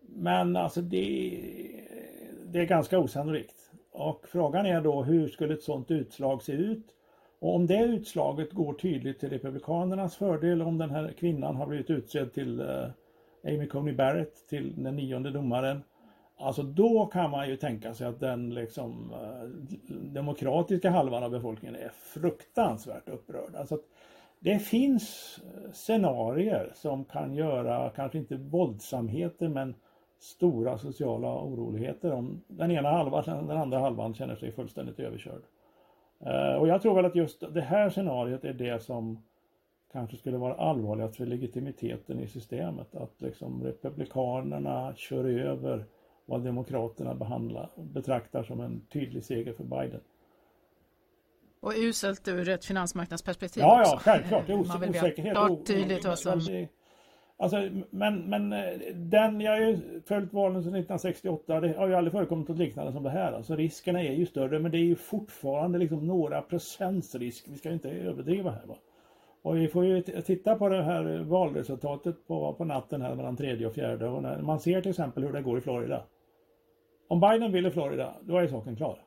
Men 0.00 0.56
alltså 0.56 0.80
det, 0.80 1.40
det 2.46 2.60
är 2.60 2.66
ganska 2.66 2.98
osannolikt. 2.98 3.56
Och 3.92 4.26
frågan 4.28 4.66
är 4.66 4.80
då 4.80 5.02
hur 5.02 5.28
skulle 5.28 5.54
ett 5.54 5.62
sådant 5.62 5.90
utslag 5.90 6.42
se 6.42 6.52
ut? 6.52 6.86
Och 7.38 7.54
om 7.54 7.66
det 7.66 7.84
utslaget 7.84 8.52
går 8.52 8.74
tydligt 8.74 9.20
till 9.20 9.30
Republikanernas 9.30 10.16
fördel, 10.16 10.62
om 10.62 10.78
den 10.78 10.90
här 10.90 11.12
kvinnan 11.18 11.56
har 11.56 11.66
blivit 11.66 11.90
utsedd 11.90 12.32
till 12.32 12.60
eh, 12.60 12.86
Amy 13.44 13.66
Coney 13.66 13.94
Barrett 13.94 14.48
till 14.48 14.82
den 14.82 14.96
nionde 14.96 15.30
domaren 15.30 15.82
Alltså 16.40 16.62
då 16.62 17.06
kan 17.06 17.30
man 17.30 17.48
ju 17.48 17.56
tänka 17.56 17.94
sig 17.94 18.06
att 18.06 18.20
den 18.20 18.54
liksom 18.54 19.12
eh, 19.12 19.48
demokratiska 19.94 20.90
halvan 20.90 21.22
av 21.22 21.30
befolkningen 21.30 21.76
är 21.76 21.88
fruktansvärt 21.88 23.08
upprörd. 23.08 23.54
Alltså 23.54 23.78
det 24.38 24.58
finns 24.58 25.38
eh, 25.44 25.72
scenarier 25.72 26.72
som 26.74 27.04
kan 27.04 27.34
göra, 27.34 27.90
kanske 27.90 28.18
inte 28.18 28.36
våldsamheter, 28.36 29.48
men 29.48 29.74
stora 30.18 30.78
sociala 30.78 31.42
oroligheter 31.42 32.12
om 32.12 32.42
den 32.46 32.70
ena 32.70 32.90
halvan, 32.90 33.46
den 33.46 33.56
andra 33.56 33.78
halvan 33.78 34.14
känner 34.14 34.36
sig 34.36 34.52
fullständigt 34.52 35.00
överkörd. 35.00 35.42
Eh, 36.20 36.54
och 36.54 36.68
jag 36.68 36.82
tror 36.82 36.94
väl 36.94 37.04
att 37.04 37.16
just 37.16 37.54
det 37.54 37.60
här 37.60 37.90
scenariot 37.90 38.44
är 38.44 38.52
det 38.52 38.82
som 38.82 39.22
kanske 39.92 40.16
skulle 40.16 40.38
vara 40.38 40.54
allvarligast 40.54 41.16
för 41.16 41.26
legitimiteten 41.26 42.20
i 42.20 42.26
systemet. 42.26 42.94
Att 42.94 43.22
liksom 43.22 43.64
republikanerna 43.64 44.92
kör 44.96 45.24
över 45.24 45.84
vad 46.30 46.44
Demokraterna 46.44 47.14
behandlar, 47.14 47.70
betraktar 47.76 48.42
som 48.42 48.60
en 48.60 48.80
tydlig 48.92 49.24
seger 49.24 49.52
för 49.52 49.64
Biden. 49.64 50.00
Och 51.60 51.72
uselt 51.76 52.28
ur 52.28 52.48
ett 52.48 52.64
finansmarknadsperspektiv 52.64 53.60
Ja, 53.60 53.80
också. 53.80 53.92
ja, 53.92 53.98
självklart. 53.98 54.46
Det 54.46 54.52
är 54.52 54.60
os 54.60 54.74
osäkerhet. 54.74 55.32
Klart 55.34 55.66
tydligt 55.66 56.04
vad 56.04 56.18
som... 56.18 56.66
Alltså, 57.36 57.68
men, 57.90 58.20
men 58.20 58.50
den, 58.94 59.40
jag 59.40 59.52
har 59.52 59.58
ju 59.58 60.00
följt 60.06 60.32
valen 60.32 60.62
sedan 60.62 60.74
1968. 60.74 61.60
Det 61.60 61.72
har 61.72 61.88
ju 61.88 61.94
aldrig 61.94 62.12
förekommit 62.12 62.48
något 62.48 62.58
liknande 62.58 62.92
som 62.92 63.02
det 63.02 63.10
här. 63.10 63.32
Alltså 63.32 63.56
riskerna 63.56 64.02
är 64.02 64.12
ju 64.12 64.26
större 64.26 64.58
men 64.58 64.70
det 64.70 64.78
är 64.78 64.84
ju 64.84 64.96
fortfarande 64.96 65.78
liksom 65.78 66.06
några 66.06 66.42
procents 66.42 67.14
risk. 67.14 67.44
Vi 67.48 67.56
ska 67.56 67.70
inte 67.70 67.90
överdriva 67.90 68.50
här. 68.50 68.66
Va? 68.66 68.76
Och 69.42 69.56
vi 69.56 69.68
får 69.68 69.84
ju 69.84 70.02
titta 70.02 70.54
på 70.54 70.68
det 70.68 70.82
här 70.82 71.18
valresultatet 71.18 72.26
på, 72.26 72.54
på 72.54 72.64
natten 72.64 73.02
här 73.02 73.14
mellan 73.14 73.36
tredje 73.36 73.66
och 73.66 73.74
fjärde. 73.74 74.08
Och 74.08 74.22
när 74.22 74.42
man 74.42 74.60
ser 74.60 74.80
till 74.80 74.90
exempel 74.90 75.22
hur 75.22 75.32
det 75.32 75.42
går 75.42 75.58
i 75.58 75.60
Florida. 75.60 76.02
Om 77.10 77.20
Biden 77.20 77.52
vinner 77.52 77.70
Florida, 77.70 78.14
då 78.22 78.36
är 78.36 78.46
saken 78.46 78.76
klar. 78.76 78.98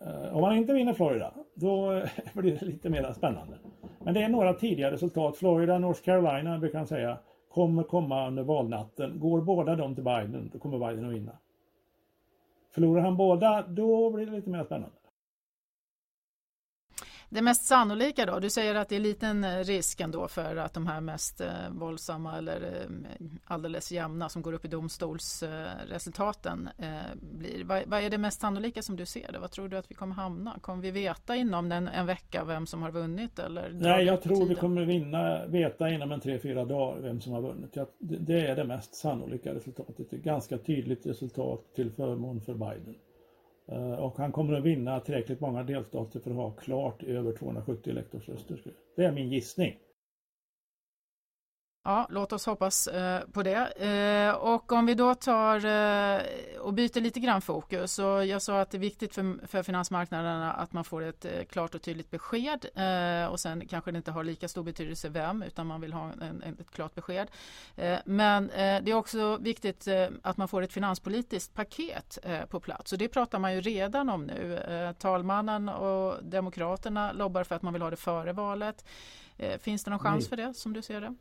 Eh, 0.00 0.36
om 0.36 0.42
han 0.42 0.56
inte 0.56 0.72
vinner 0.72 0.92
Florida, 0.92 1.34
då 1.54 2.02
blir 2.34 2.58
det 2.60 2.66
lite 2.66 2.88
mer 2.88 3.12
spännande. 3.12 3.58
Men 3.98 4.14
det 4.14 4.22
är 4.22 4.28
några 4.28 4.54
tidiga 4.54 4.90
resultat. 4.90 5.36
Florida, 5.36 5.78
North 5.78 6.02
Carolina 6.02 6.58
brukar 6.58 6.78
han 6.78 6.86
säga, 6.86 7.18
kommer 7.48 7.82
komma 7.82 8.28
under 8.28 8.42
valnatten. 8.42 9.20
Går 9.20 9.40
båda 9.40 9.76
de 9.76 9.94
till 9.94 10.04
Biden, 10.04 10.50
då 10.52 10.58
kommer 10.58 10.88
Biden 10.88 11.06
att 11.06 11.14
vinna. 11.14 11.38
Förlorar 12.70 13.00
han 13.00 13.16
båda, 13.16 13.64
då 13.68 14.10
blir 14.10 14.26
det 14.26 14.32
lite 14.32 14.50
mer 14.50 14.64
spännande. 14.64 14.96
Det 17.28 17.42
mest 17.42 17.64
sannolika 17.64 18.26
då? 18.26 18.38
Du 18.38 18.50
säger 18.50 18.74
att 18.74 18.88
det 18.88 18.96
är 18.96 19.00
liten 19.00 19.44
eh, 19.44 19.58
risk 19.58 20.00
ändå 20.00 20.28
för 20.28 20.56
att 20.56 20.74
de 20.74 20.86
här 20.86 21.00
mest 21.00 21.40
eh, 21.40 21.48
våldsamma 21.70 22.38
eller 22.38 22.62
eh, 22.62 22.90
alldeles 23.44 23.92
jämna 23.92 24.28
som 24.28 24.42
går 24.42 24.52
upp 24.52 24.64
i 24.64 24.68
domstolsresultaten 24.68 26.68
blir. 27.20 27.64
Vad, 27.64 28.04
är 28.04 28.10
det 28.10 28.18
mest 28.18 28.40
sannolika 28.40 28.82
som 28.82 28.96
du 28.96 29.06
ser 29.06 29.32
det? 29.32 29.38
Vad 29.38 29.50
tror 29.50 29.68
du 29.68 29.76
att 29.76 29.90
vi 29.90 29.94
kommer 29.94 30.14
hamna? 30.14 30.58
Kommer 30.60 30.82
vi 30.82 30.90
veta 30.90 31.36
inom 31.36 31.72
en, 31.72 31.88
en 31.88 32.06
vecka 32.06 32.44
vem 32.44 32.66
som 32.66 32.82
har 32.82 32.90
vunnit? 32.90 33.38
Eller 33.38 33.70
Nej, 33.72 34.04
jag 34.04 34.22
tror 34.22 34.46
vi 34.46 34.54
kommer 34.54 34.84
vinna, 34.84 35.46
veta 35.46 35.90
inom 35.90 36.12
en 36.12 36.20
tre, 36.20 36.38
fyra 36.38 36.64
dagar 36.64 37.00
vem 37.00 37.20
som 37.20 37.32
har 37.32 37.42
vunnit. 37.42 37.76
Jag, 37.76 37.86
det 37.98 38.46
är 38.46 38.56
det 38.56 38.64
mest 38.64 38.94
sannolika 38.94 39.54
resultatet. 39.54 40.12
Ett 40.12 40.22
ganska 40.22 40.58
tydligt 40.58 41.06
resultat 41.06 41.74
till 41.74 41.90
förmån 41.90 42.40
för 42.40 42.54
Biden. 42.54 42.94
Eh, 43.68 43.94
och 43.94 44.18
han 44.18 44.32
kommer 44.32 44.54
att 44.54 44.64
vinna 44.64 45.00
tillräckligt 45.00 45.40
många 45.40 45.62
delstater 45.62 46.20
för 46.20 46.30
att 46.30 46.36
ha 46.36 46.50
klart 46.50 47.02
över 47.02 47.32
270 47.32 47.90
elektorsröster. 47.90 48.58
Det 48.96 49.04
är 49.04 49.12
min 49.12 49.28
gissning. 49.28 49.76
Ja, 51.86 52.06
låt 52.10 52.32
oss 52.32 52.46
hoppas 52.46 52.86
eh, 52.86 53.20
på 53.32 53.42
det. 53.42 53.66
Eh, 53.66 54.34
och 54.34 54.72
om 54.72 54.86
vi 54.86 54.94
då 54.94 55.14
tar 55.14 55.56
eh, 55.66 56.20
och 56.60 56.72
byter 56.72 57.00
lite 57.00 57.20
grann 57.20 57.40
fokus. 57.42 57.92
Så 57.92 58.02
jag 58.02 58.42
sa 58.42 58.60
att 58.60 58.70
det 58.70 58.76
är 58.76 58.80
viktigt 58.80 59.14
för, 59.14 59.46
för 59.46 59.62
finansmarknaderna 59.62 60.52
att 60.52 60.72
man 60.72 60.84
får 60.84 61.02
ett 61.02 61.24
eh, 61.24 61.44
klart 61.50 61.74
och 61.74 61.82
tydligt 61.82 62.10
besked. 62.10 62.66
Eh, 62.74 63.26
och 63.26 63.40
sen 63.40 63.68
kanske 63.68 63.92
det 63.92 63.96
inte 63.96 64.10
har 64.10 64.24
lika 64.24 64.48
stor 64.48 64.62
betydelse 64.62 65.08
vem, 65.08 65.42
utan 65.42 65.66
man 65.66 65.80
vill 65.80 65.92
ha 65.92 66.12
en, 66.12 66.42
en, 66.42 66.56
ett 66.60 66.70
klart 66.70 66.94
besked. 66.94 67.30
Eh, 67.76 67.98
men 68.04 68.46
det 68.56 68.90
är 68.90 68.94
också 68.94 69.36
viktigt 69.36 69.88
att 70.22 70.36
man 70.36 70.48
får 70.48 70.62
ett 70.62 70.72
finanspolitiskt 70.72 71.54
paket 71.54 72.18
på 72.48 72.60
plats. 72.60 72.92
Och 72.92 72.98
det 72.98 73.08
pratar 73.08 73.38
man 73.38 73.54
ju 73.54 73.60
redan 73.60 74.08
om 74.08 74.24
nu. 74.24 74.94
talmannen 74.98 75.68
och 75.68 76.24
Demokraterna 76.24 77.12
lobbar 77.12 77.44
för 77.44 77.54
att 77.54 77.62
man 77.62 77.72
vill 77.72 77.82
ha 77.82 77.90
det 77.90 77.96
före 77.96 78.32
valet. 78.32 78.84
finns 79.60 79.84
det 79.84 79.90
någon 79.90 80.00
chans 80.00 80.20
Nej. 80.20 80.28
för 80.28 80.36
det 80.36 80.54
som 80.54 80.72
du 80.72 80.82
ser 80.82 81.00
det? 81.00 81.14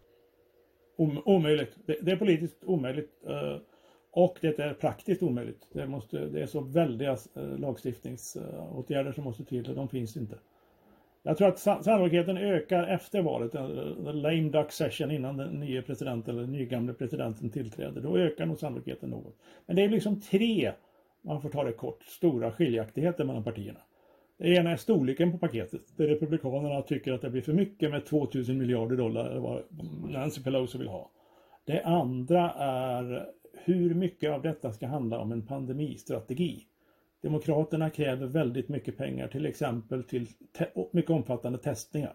Om, 0.95 1.21
omöjligt. 1.25 1.77
Det, 1.85 1.97
det, 2.01 2.11
är 2.11 2.15
politiskt 2.15 2.63
omöjligt. 2.63 3.11
Eh, 3.27 3.57
och 4.11 4.37
det 4.41 4.59
är 4.59 4.73
praktiskt 4.73 5.23
omöjligt. 5.23 5.67
Det, 5.73 5.87
måste, 5.87 6.19
det 6.19 6.41
är 6.41 6.45
så 6.45 6.61
väldiga 6.61 7.17
eh, 7.35 7.57
lagstiftningsåtgärder 7.57 9.11
som 9.11 9.23
måste 9.23 9.45
till 9.45 9.69
och 9.69 9.75
de 9.75 9.89
finns 9.89 10.17
inte. 10.17 10.39
Jag 11.23 11.37
tror 11.37 11.47
att 11.47 11.59
sannolikheten 11.59 12.37
ökar 12.37 12.87
efter 12.87 13.21
valet, 13.21 13.55
eh, 13.55 13.67
the 14.05 14.13
lame 14.13 14.49
duck 14.49 14.71
session 14.71 15.11
innan 15.11 15.37
den 15.37 15.59
nya 15.59 15.81
presidenten 15.81 16.37
eller 16.37 16.47
nygamle 16.47 16.93
presidenten 16.93 17.49
tillträder. 17.49 18.01
Då 18.01 18.17
ökar 18.17 18.45
nog 18.45 18.59
sannolikheten 18.59 19.09
något. 19.09 19.35
Men 19.65 19.75
det 19.75 19.83
är 19.83 19.89
liksom 19.89 20.21
tre, 20.21 20.71
man 21.21 21.41
får 21.41 21.49
ta 21.49 21.63
det 21.63 21.71
kort, 21.71 22.03
stora 22.03 22.51
skiljaktigheter 22.51 23.25
mellan 23.25 23.43
partierna. 23.43 23.79
Det 24.37 24.47
ena 24.47 24.71
är 24.71 24.77
storleken 24.77 25.31
på 25.31 25.37
paketet. 25.37 25.81
Där 25.97 26.07
Republikanerna 26.07 26.81
tycker 26.81 27.13
att 27.13 27.21
det 27.21 27.29
blir 27.29 27.41
för 27.41 27.53
mycket 27.53 27.91
med 27.91 28.05
2000 28.05 28.57
miljarder 28.57 28.95
dollar, 28.95 29.29
eller 29.29 29.39
vad 29.39 29.63
Nancy 30.09 30.43
Pelosi 30.43 30.77
vill 30.77 30.87
ha. 30.87 31.11
Det 31.65 31.81
andra 31.81 32.51
är 32.57 33.29
hur 33.53 33.93
mycket 33.93 34.31
av 34.31 34.41
detta 34.41 34.71
ska 34.71 34.87
handla 34.87 35.19
om 35.19 35.31
en 35.31 35.41
pandemistrategi. 35.41 36.65
Demokraterna 37.21 37.89
kräver 37.89 38.27
väldigt 38.27 38.69
mycket 38.69 38.97
pengar, 38.97 39.27
till 39.27 39.45
exempel 39.45 40.03
till 40.03 40.27
mycket 40.91 41.11
omfattande 41.11 41.57
testningar. 41.57 42.13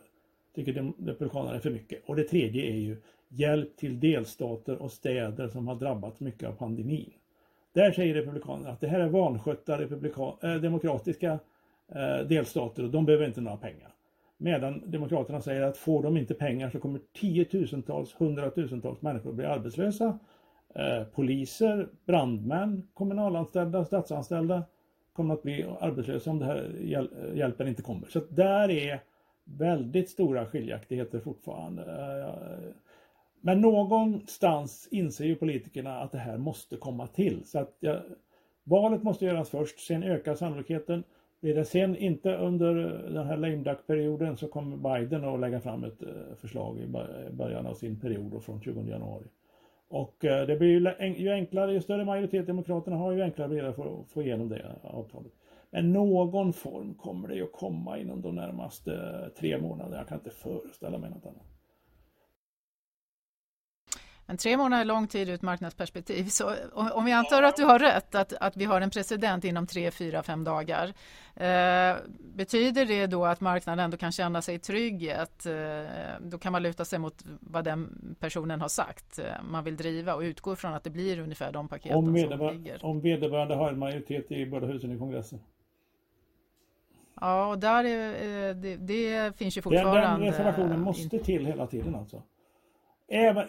tycker 0.54 0.92
Republikanerna 1.06 1.56
är 1.56 1.60
för 1.60 1.70
mycket. 1.70 2.02
Och 2.06 2.16
det 2.16 2.24
tredje 2.24 2.72
är 2.72 2.78
ju 2.78 2.96
hjälp 3.28 3.76
till 3.76 4.00
delstater 4.00 4.82
och 4.82 4.92
städer 4.92 5.48
som 5.48 5.68
har 5.68 5.74
drabbats 5.74 6.20
mycket 6.20 6.48
av 6.48 6.52
pandemin. 6.52 7.12
Där 7.72 7.92
säger 7.92 8.14
Republikanerna 8.14 8.70
att 8.70 8.80
det 8.80 8.88
här 8.88 9.00
är 9.00 9.08
vanskötta 9.08 9.82
äh, 9.82 10.54
demokratiska 10.54 11.38
Eh, 11.94 12.26
delstater 12.26 12.84
och 12.84 12.90
de 12.90 13.06
behöver 13.06 13.26
inte 13.26 13.40
några 13.40 13.56
pengar. 13.56 13.94
Medan 14.36 14.90
Demokraterna 14.90 15.40
säger 15.40 15.62
att 15.62 15.76
får 15.76 16.02
de 16.02 16.16
inte 16.16 16.34
pengar 16.34 16.70
så 16.70 16.80
kommer 16.80 17.00
tiotusentals, 17.12 18.14
hundratusentals 18.18 19.02
människor 19.02 19.32
bli 19.32 19.44
arbetslösa. 19.44 20.18
Eh, 20.74 21.04
poliser, 21.04 21.88
brandmän, 22.06 22.88
kommunalanställda, 22.94 23.84
statsanställda 23.84 24.62
kommer 25.12 25.34
att 25.34 25.42
bli 25.42 25.66
arbetslösa 25.80 26.30
om 26.30 26.38
det 26.38 26.44
här 26.44 26.70
hjäl 26.80 27.08
hjälpen 27.34 27.68
inte 27.68 27.82
kommer. 27.82 28.08
Så 28.08 28.20
där 28.28 28.70
är 28.70 29.00
väldigt 29.44 30.10
stora 30.10 30.46
skiljaktigheter 30.46 31.20
fortfarande. 31.20 31.82
Eh, 31.82 32.74
men 33.40 33.60
någonstans 33.60 34.88
inser 34.90 35.24
ju 35.24 35.34
politikerna 35.36 36.00
att 36.00 36.12
det 36.12 36.18
här 36.18 36.38
måste 36.38 36.76
komma 36.76 37.06
till. 37.06 37.44
Så 37.44 37.58
att 37.58 37.76
ja, 37.80 38.00
valet 38.64 39.02
måste 39.02 39.24
göras 39.24 39.50
först, 39.50 39.80
sen 39.80 40.02
ökar 40.02 40.34
sannolikheten. 40.34 41.04
Blir 41.40 41.54
det 41.54 41.64
sen 41.64 41.96
inte 41.96 42.36
under 42.36 42.74
den 43.10 43.26
här 43.26 43.36
lame 43.36 43.56
duck-perioden 43.56 44.36
så 44.36 44.48
kommer 44.48 44.98
Biden 44.98 45.24
att 45.24 45.40
lägga 45.40 45.60
fram 45.60 45.84
ett 45.84 46.02
eh, 46.02 46.34
förslag 46.36 46.78
i 46.78 46.86
början 47.32 47.66
av 47.66 47.74
sin 47.74 48.00
period 48.00 48.44
från 48.44 48.60
20 48.60 48.80
januari. 48.80 49.26
Och 49.88 50.24
eh, 50.24 50.46
det 50.46 50.56
blir 50.56 50.68
ju, 51.18 51.30
enklare, 51.30 51.72
ju 51.72 51.80
större 51.80 52.04
majoritet 52.04 52.46
Demokraterna 52.46 52.96
har, 52.96 53.12
ju 53.12 53.22
enklare 53.22 53.48
blir 53.48 53.62
det 53.62 53.68
att 53.68 54.10
få 54.10 54.22
igenom 54.22 54.48
det 54.48 54.76
avtalet. 54.82 55.32
Men 55.70 55.92
någon 55.92 56.52
form 56.52 56.94
kommer 56.94 57.28
det 57.28 57.34
ju 57.34 57.44
att 57.44 57.52
komma 57.52 57.98
inom 57.98 58.22
de 58.22 58.34
närmaste 58.34 58.92
eh, 58.92 59.28
tre 59.38 59.58
månaderna. 59.58 59.96
Jag 59.96 60.08
kan 60.08 60.18
inte 60.18 60.30
föreställa 60.30 60.98
mig 60.98 61.10
något 61.10 61.26
annat. 61.26 61.59
Men 64.30 64.36
tre 64.36 64.56
månader 64.56 64.80
är 64.80 64.84
lång 64.84 65.06
tid 65.06 65.28
ur 65.28 65.34
ett 65.34 65.42
marknadsperspektiv. 65.42 66.24
Så 66.24 66.54
om 66.72 67.04
vi 67.04 67.12
antar 67.12 67.42
att 67.42 67.56
du 67.56 67.64
har 67.64 67.78
rätt, 67.78 68.14
att, 68.14 68.32
att 68.32 68.56
vi 68.56 68.64
har 68.64 68.80
en 68.80 68.90
president 68.90 69.44
inom 69.44 69.66
tre, 69.66 69.90
fyra, 69.90 70.22
fem 70.22 70.44
dagar. 70.44 70.92
Eh, 71.34 71.96
betyder 72.34 72.86
det 72.86 73.06
då 73.06 73.24
att 73.24 73.40
marknaden 73.40 73.84
ändå 73.84 73.96
kan 73.96 74.12
känna 74.12 74.42
sig 74.42 74.58
trygg? 74.58 75.10
Att, 75.10 75.46
eh, 75.46 75.52
då 76.20 76.38
kan 76.38 76.52
man 76.52 76.62
luta 76.62 76.84
sig 76.84 76.98
mot 76.98 77.14
vad 77.40 77.64
den 77.64 78.14
personen 78.20 78.60
har 78.60 78.68
sagt 78.68 79.18
eh, 79.18 79.24
man 79.50 79.64
vill 79.64 79.76
driva 79.76 80.14
och 80.14 80.20
utgå 80.20 80.56
från 80.56 80.74
att 80.74 80.84
det 80.84 80.90
blir 80.90 81.20
ungefär 81.20 81.52
de 81.52 81.68
paketen 81.68 81.98
om 81.98 82.04
som 82.04 82.50
ligger. 82.52 82.84
Om 82.84 83.00
vederbörande 83.00 83.54
har 83.54 83.68
en 83.68 83.78
majoritet 83.78 84.32
i 84.32 84.46
båda 84.46 84.66
husen 84.66 84.92
i 84.92 84.98
kongressen. 84.98 85.40
Ja, 87.20 87.46
och 87.46 87.58
där 87.58 87.84
är, 87.84 88.48
eh, 88.48 88.54
det, 88.54 88.76
det 88.76 89.36
finns 89.36 89.56
ju 89.56 89.62
fortfarande... 89.62 90.00
Den, 90.00 90.20
den 90.20 90.28
reservationen 90.28 90.80
måste 90.80 91.18
till 91.18 91.46
hela 91.46 91.66
tiden 91.66 91.94
alltså. 91.94 92.22
Även, 93.12 93.46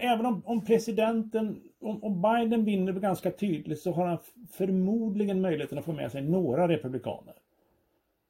även 0.00 0.26
om, 0.26 0.42
om, 0.46 0.64
presidenten, 0.64 1.60
om, 1.80 2.04
om, 2.04 2.22
Biden 2.22 2.64
vinner 2.64 2.92
ganska 2.92 3.30
tydligt 3.30 3.80
så 3.80 3.92
har 3.92 4.06
han 4.06 4.18
förmodligen 4.50 5.40
möjligheten 5.40 5.78
att 5.78 5.84
få 5.84 5.92
med 5.92 6.12
sig 6.12 6.22
några 6.22 6.68
republikaner. 6.68 7.34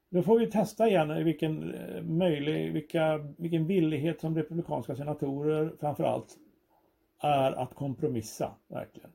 Då 0.09 0.21
får 0.21 0.39
vi 0.39 0.47
testa 0.47 0.87
igen 0.87 1.25
vilken, 1.25 1.73
eh, 1.73 2.03
möjlig, 2.03 2.73
vilka, 2.73 3.17
vilken 3.37 3.67
villighet 3.67 4.21
som 4.21 4.35
republikanska 4.35 4.95
senatorer 4.95 5.71
framförallt 5.79 6.37
är 7.21 7.51
att 7.51 7.73
kompromissa, 7.73 8.51
verkligen. 8.67 9.09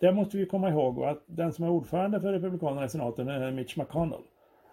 Det 0.00 0.12
måste 0.12 0.36
vi 0.36 0.46
komma 0.46 0.70
ihåg 0.70 1.04
att 1.04 1.22
den 1.26 1.52
som 1.52 1.64
är 1.64 1.70
ordförande 1.70 2.20
för 2.20 2.32
Republikanerna 2.32 2.84
i 2.84 2.88
senaten 2.88 3.28
är 3.28 3.50
Mitch 3.50 3.76
McConnell. 3.76 4.22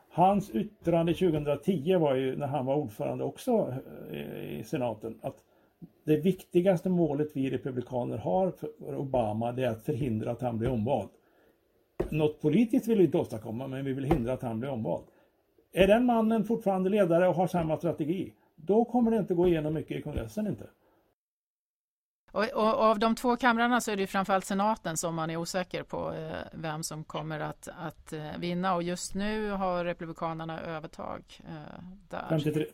Hans 0.10 0.50
yttrande 0.50 1.14
2010 1.14 1.96
var 1.96 2.16
ju 2.16 2.36
när 2.36 2.48
han 2.48 2.66
var 2.66 2.76
ordförande 2.76 3.24
också 3.24 3.74
eh, 4.12 4.60
i 4.60 4.64
senaten 4.64 5.20
att 5.22 5.44
det 6.04 6.18
viktigaste 6.18 6.90
målet 6.90 7.28
vi 7.34 7.50
republikaner 7.50 8.18
har 8.18 8.52
för 8.52 8.96
Obama 8.96 9.52
det 9.52 9.64
är 9.64 9.70
att 9.70 9.86
förhindra 9.86 10.32
att 10.32 10.42
han 10.42 10.58
blir 10.58 10.70
omvald. 10.70 11.10
Något 12.10 12.42
politiskt 12.42 12.88
vill 12.88 12.98
vi 12.98 13.06
inte 13.06 13.18
åstadkomma 13.18 13.68
men 13.68 13.86
vi 13.86 13.94
vill 13.94 14.06
hindra 14.06 14.34
att 14.34 14.42
han 14.42 14.60
blir 14.60 14.70
omvald. 14.70 15.06
Är 15.72 15.88
den 15.88 16.06
mannen 16.06 16.44
fortfarande 16.44 16.90
ledare 16.90 17.28
och 17.28 17.36
har 17.36 17.48
samma 17.48 17.78
strategi 17.78 18.34
då 18.56 18.86
kommer 18.86 19.12
det 19.12 19.18
inte 19.18 19.34
gå 19.34 19.48
igenom 19.48 19.74
mycket 19.74 19.98
i 19.98 20.02
kongressen 20.02 20.48
inte. 20.48 20.68
Och, 22.32 22.44
och, 22.54 22.74
av 22.80 23.00
de 23.00 23.16
två 23.16 23.36
kamrarna 23.36 23.82
så 23.82 23.92
är 23.92 23.96
det 23.96 24.08
framförallt 24.08 24.46
senaten 24.46 24.98
som 24.98 25.16
man 25.16 25.30
är 25.30 25.38
osäker 25.38 25.84
på 25.84 26.14
eh, 26.14 26.32
vem 26.54 26.84
som 26.84 27.04
kommer 27.04 27.40
att, 27.40 27.68
att 27.80 28.14
eh, 28.14 28.20
vinna 28.40 28.76
och 28.76 28.84
just 28.84 29.16
nu 29.16 29.52
har 29.52 29.86
republikanerna 29.86 30.62
övertag 30.62 31.24
eh, 31.40 31.84
där. 32.10 32.26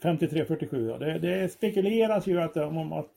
53-47 0.02 0.90
ja. 0.90 0.98
Det, 0.98 1.20
det, 1.20 1.52
spekuleras 1.52 2.28
ju 2.28 2.42
att, 2.42 2.58
eh, 2.58 2.78
om 2.78 2.94
att 2.94 3.10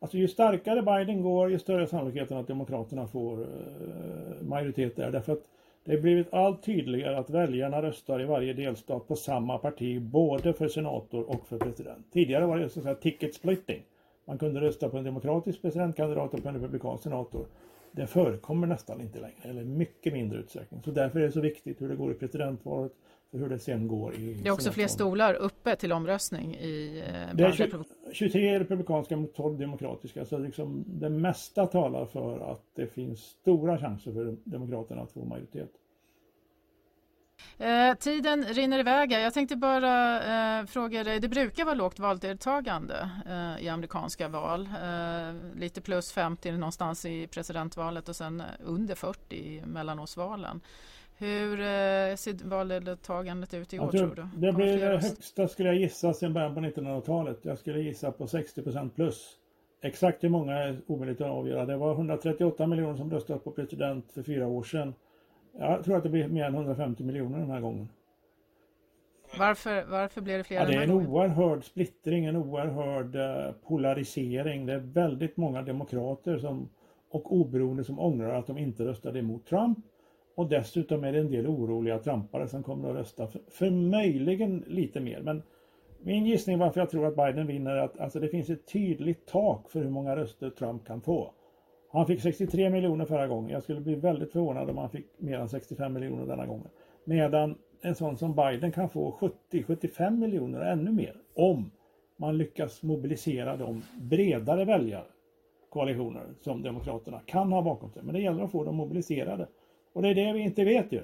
alltså 0.00 0.16
ju 0.16 0.28
starkare 0.28 0.82
Biden 0.82 1.22
går 1.22 1.50
ju 1.50 1.58
större 1.58 1.86
sannolikheten 1.86 2.36
att 2.36 2.48
demokraterna 2.48 3.06
får 3.06 3.42
eh, 3.42 4.42
majoritet 4.42 4.96
där 4.96 5.10
därför 5.10 5.32
att 5.32 5.42
det 5.84 5.92
har 5.92 6.00
blivit 6.00 6.34
allt 6.34 6.62
tydligare 6.62 7.16
att 7.16 7.30
väljarna 7.30 7.82
röstar 7.82 8.20
i 8.20 8.24
varje 8.24 8.52
delstat 8.52 9.08
på 9.08 9.16
samma 9.16 9.58
parti 9.58 10.02
både 10.02 10.52
för 10.52 10.68
senator 10.68 11.30
och 11.30 11.46
för 11.46 11.58
president. 11.58 12.06
Tidigare 12.12 12.46
var 12.46 12.58
det 12.58 12.68
så 12.68 12.80
att 12.80 12.84
säga 12.84 12.94
ticket 12.94 13.34
splitting. 13.34 13.82
Man 14.24 14.38
kunde 14.38 14.60
rösta 14.60 14.88
på 14.88 14.98
en 14.98 15.04
demokratisk 15.04 15.62
presidentkandidat 15.62 16.34
och 16.34 16.42
på 16.42 16.48
en 16.48 16.54
republikansk 16.54 17.02
senator. 17.02 17.46
Det 17.92 18.06
förekommer 18.06 18.66
nästan 18.66 19.00
inte 19.00 19.20
längre, 19.20 19.42
eller 19.42 19.64
mycket 19.64 20.12
mindre 20.12 20.38
utsträckning. 20.38 20.82
Så 20.82 20.90
därför 20.90 21.20
är 21.20 21.24
det 21.24 21.32
så 21.32 21.40
viktigt 21.40 21.82
hur 21.82 21.88
det 21.88 21.96
går 21.96 22.12
i 22.12 22.14
presidentvalet 22.14 22.92
för 23.30 23.38
hur 23.38 23.48
det 23.48 23.58
sen 23.58 23.88
går 23.88 24.14
i 24.14 24.34
Det 24.42 24.48
är 24.48 24.52
också 24.52 24.72
fler 24.72 24.86
stolar 24.86 25.34
uppe 25.34 25.76
till 25.76 25.92
omröstning 25.92 26.54
i 26.54 27.04
eh, 27.06 27.36
Det 27.36 27.44
är 27.44 27.52
20, 27.52 27.84
23 28.12 28.58
republikanska 28.58 29.16
mot 29.16 29.34
12 29.34 29.58
demokratiska, 29.58 30.24
så 30.24 30.38
liksom 30.38 30.84
det 30.86 31.10
mesta 31.10 31.66
talar 31.66 32.06
för 32.06 32.52
att 32.52 32.62
det 32.74 32.86
finns 32.86 33.20
stora 33.20 33.78
chanser 33.78 34.12
för 34.12 34.36
Demokraterna 34.44 35.02
att 35.02 35.12
få 35.12 35.24
majoritet. 35.24 35.70
Eh, 37.58 37.94
tiden 37.94 38.44
rinner 38.44 38.78
iväg. 38.78 39.12
Jag 39.12 39.34
tänkte 39.34 39.56
bara 39.56 40.22
eh, 40.60 40.66
fråga 40.66 41.04
dig, 41.04 41.20
det 41.20 41.28
brukar 41.28 41.64
vara 41.64 41.74
lågt 41.74 41.98
valdeltagande 41.98 43.10
eh, 43.26 43.64
i 43.64 43.68
amerikanska 43.68 44.28
val. 44.28 44.68
Eh, 44.82 45.58
lite 45.60 45.80
plus 45.80 46.12
50 46.12 46.52
någonstans 46.52 47.04
i 47.04 47.26
presidentvalet 47.26 48.08
och 48.08 48.16
sen 48.16 48.42
under 48.64 48.94
40 48.94 49.36
i 49.36 49.62
mellanårsvalen. 49.66 50.60
Hur 51.16 51.60
eh, 51.60 52.16
ser 52.16 52.48
valdeltagandet 52.48 53.54
ut 53.54 53.74
i 53.74 53.78
år 53.78 53.90
tror, 53.90 54.00
tror, 54.00 54.14
du? 54.14 54.46
Det 54.46 54.52
blir 54.52 54.78
det 54.78 54.98
högsta 54.98 55.48
skulle 55.48 55.68
jag 55.68 55.78
gissa 55.78 56.12
sedan 56.12 56.32
början 56.32 56.54
på 56.54 56.60
1900-talet. 56.60 57.38
Jag 57.42 57.58
skulle 57.58 57.80
gissa 57.80 58.12
på 58.12 58.26
60% 58.26 58.90
plus. 58.90 59.36
Exakt 59.82 60.24
hur 60.24 60.28
många 60.28 60.54
är 60.54 60.80
omöjligt 60.86 61.20
att 61.20 61.30
avgöra. 61.30 61.66
Det 61.66 61.76
var 61.76 61.92
138 61.92 62.66
miljoner 62.66 62.96
som 62.96 63.10
röstade 63.10 63.38
på 63.38 63.50
president 63.50 64.12
för 64.12 64.22
fyra 64.22 64.46
år 64.46 64.62
sedan. 64.62 64.94
Jag 65.58 65.84
tror 65.84 65.96
att 65.96 66.02
det 66.02 66.08
blir 66.08 66.28
mer 66.28 66.44
än 66.44 66.54
150 66.54 67.04
miljoner 67.04 67.38
den 67.38 67.50
här 67.50 67.60
gången. 67.60 67.88
Varför, 69.38 69.84
varför 69.90 70.20
blir 70.20 70.38
det 70.38 70.44
fler 70.44 70.56
ja, 70.56 70.66
Det 70.66 70.74
är 70.74 70.82
en 70.82 70.90
oerhörd 70.90 71.64
splittring, 71.64 72.24
en 72.24 72.36
oerhörd 72.36 73.16
uh, 73.16 73.54
polarisering. 73.68 74.66
Det 74.66 74.72
är 74.72 74.78
väldigt 74.78 75.36
många 75.36 75.62
demokrater 75.62 76.38
som, 76.38 76.68
och 77.10 77.32
oberoende 77.32 77.84
som 77.84 77.98
ångrar 77.98 78.34
att 78.34 78.46
de 78.46 78.58
inte 78.58 78.84
röstade 78.84 79.18
emot 79.18 79.46
Trump. 79.46 79.78
Och 80.34 80.48
dessutom 80.48 81.04
är 81.04 81.12
det 81.12 81.18
en 81.18 81.30
del 81.30 81.46
oroliga 81.46 81.98
trampare 81.98 82.48
som 82.48 82.62
kommer 82.62 82.90
att 82.90 82.96
rösta 82.96 83.26
för, 83.26 83.40
för 83.48 83.70
möjligen 83.70 84.64
lite 84.66 85.00
mer. 85.00 85.20
Men 85.20 85.42
min 86.02 86.26
gissning 86.26 86.58
varför 86.58 86.80
jag 86.80 86.90
tror 86.90 87.06
att 87.06 87.16
Biden 87.16 87.46
vinner 87.46 87.70
är 87.76 87.82
att 87.82 88.00
alltså, 88.00 88.20
det 88.20 88.28
finns 88.28 88.50
ett 88.50 88.66
tydligt 88.66 89.26
tak 89.26 89.70
för 89.70 89.80
hur 89.80 89.90
många 89.90 90.16
röster 90.16 90.50
Trump 90.50 90.86
kan 90.86 91.00
få. 91.00 91.32
Han 91.94 92.06
fick 92.06 92.20
63 92.20 92.70
miljoner 92.70 93.04
förra 93.04 93.26
gången. 93.26 93.50
Jag 93.50 93.62
skulle 93.62 93.80
bli 93.80 93.94
väldigt 93.94 94.32
förvånad 94.32 94.70
om 94.70 94.78
han 94.78 94.90
fick 94.90 95.06
mer 95.18 95.38
än 95.38 95.48
65 95.48 95.92
miljoner 95.92 96.26
denna 96.26 96.46
gången. 96.46 96.68
Medan 97.04 97.58
en 97.80 97.94
sån 97.94 98.18
som 98.18 98.34
Biden 98.34 98.72
kan 98.72 98.88
få 98.88 99.30
70-75 99.50 100.10
miljoner 100.10 100.60
och 100.60 100.66
ännu 100.66 100.92
mer 100.92 101.16
om 101.34 101.70
man 102.16 102.38
lyckas 102.38 102.82
mobilisera 102.82 103.56
de 103.56 103.82
bredare 104.00 104.64
väljarkoalitioner 104.64 106.24
som 106.40 106.62
Demokraterna 106.62 107.20
kan 107.26 107.52
ha 107.52 107.62
bakom 107.62 107.92
sig. 107.92 108.02
Men 108.02 108.14
det 108.14 108.20
gäller 108.20 108.44
att 108.44 108.52
få 108.52 108.64
dem 108.64 108.76
mobiliserade. 108.76 109.48
Och 109.92 110.02
det 110.02 110.08
är 110.08 110.14
det 110.14 110.32
vi 110.32 110.40
inte 110.40 110.64
vet 110.64 110.92
ju. 110.92 111.02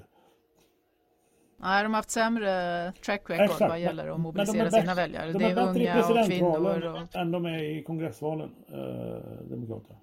Nej, 1.56 1.82
de 1.82 1.88
har 1.88 1.98
haft 1.98 2.10
sämre 2.10 2.46
track 2.92 3.30
record 3.30 3.44
Exakt. 3.44 3.70
vad 3.70 3.80
gäller 3.80 4.08
att 4.08 4.20
mobilisera 4.20 4.70
sina 4.70 4.94
väljare. 4.94 5.32
De 5.32 5.38
det 5.38 5.44
är, 5.44 5.50
är 5.50 5.66
bättre 5.66 5.82
i 5.82 5.86
presidentvalen 5.86 6.94
och... 6.94 7.16
än 7.16 7.30
de 7.30 7.46
är 7.46 7.62
i 7.62 7.82
kongressvalen, 7.82 8.50
eh, 8.68 9.48
Demokraterna. 9.50 9.98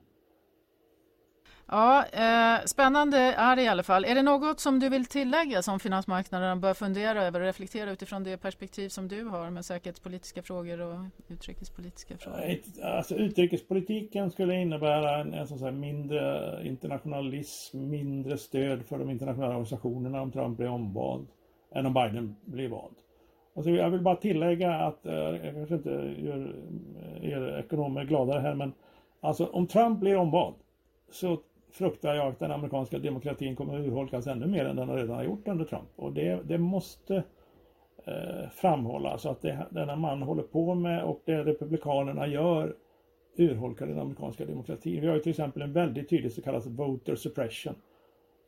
Ja, 1.70 2.06
eh, 2.06 2.66
spännande 2.66 3.18
är 3.18 3.56
det 3.56 3.62
i 3.62 3.68
alla 3.68 3.84
fall. 3.84 4.06
Är 4.06 4.16
det 4.16 4.22
något 4.22 4.60
som 4.60 4.80
du 4.80 4.90
vill 4.90 5.06
tillägga 5.06 5.62
som 5.62 5.80
finansmarknaden 5.80 6.62
bör 6.62 6.74
fundera 6.74 7.24
över 7.24 7.40
och 7.40 7.46
reflektera 7.46 7.92
utifrån 7.92 8.24
det 8.24 8.38
perspektiv 8.38 8.90
som 8.90 9.08
du 9.08 9.24
har 9.24 9.50
med 9.50 9.66
säkerhetspolitiska 9.66 10.44
frågor 10.44 10.82
och 10.82 10.96
utrikespolitiska 11.28 12.18
frågor? 12.18 12.58
Alltså, 12.84 13.16
utrikespolitiken 13.16 14.32
skulle 14.32 14.62
innebära 14.62 15.22
en, 15.22 15.34
en 15.34 15.48
sån 15.48 15.80
mindre 15.80 16.62
internationalism, 16.68 17.90
mindre 17.90 18.38
stöd 18.38 18.86
för 18.86 19.00
de 19.00 19.10
internationella 19.10 19.52
organisationerna 19.52 20.22
om 20.22 20.32
Trump 20.32 20.58
blir 20.58 20.70
omvald 20.70 21.28
än 21.76 21.86
om 21.86 21.94
Biden 21.94 22.36
blir 22.46 22.70
vald. 22.70 22.96
Alltså, 23.56 23.72
jag 23.72 23.90
vill 23.90 24.02
bara 24.02 24.16
tillägga 24.16 24.74
att, 24.74 25.06
eh, 25.06 25.14
jag 25.14 25.54
kanske 25.54 25.76
inte 25.76 25.90
gör 26.18 26.56
eh, 27.22 27.30
er 27.30 27.60
ekonomer 27.60 28.04
gladare 28.04 28.40
här, 28.40 28.56
men 28.56 28.74
alltså 29.22 29.46
om 29.46 29.68
Trump 29.68 30.00
blir 30.00 30.16
omvald 30.16 30.56
så 31.12 31.38
fruktar 31.72 32.16
jag 32.16 32.28
att 32.28 32.40
den 32.40 32.52
amerikanska 32.52 33.00
demokratin 33.00 33.56
kommer 33.56 33.80
att 33.80 33.86
urholkas 33.86 34.28
ännu 34.28 34.48
mer 34.48 34.66
än 34.66 34.76
den 34.76 34.96
redan 34.96 35.16
har 35.16 35.24
gjort 35.24 35.48
under 35.48 35.66
Trump. 35.66 35.90
Och 35.96 36.14
det, 36.14 36.40
det 36.44 36.58
måste 36.58 37.24
eh, 38.06 38.50
framhållas 38.52 39.26
att 39.26 39.42
det 39.42 39.68
denna 39.70 39.96
man 39.96 40.22
håller 40.22 40.44
på 40.44 40.76
med 40.76 41.04
och 41.04 41.22
det 41.26 41.44
republikanerna 41.44 42.28
gör 42.28 42.76
urholkar 43.36 43.88
den 43.88 44.00
amerikanska 44.00 44.46
demokratin. 44.46 45.02
Vi 45.02 45.08
har 45.08 45.16
ju 45.16 45.22
till 45.22 45.30
exempel 45.30 45.62
en 45.62 45.74
väldigt 45.74 46.10
tydlig 46.10 46.32
så 46.32 46.42
kallad 46.42 46.66
voter 46.66 47.16
suppression. 47.16 47.76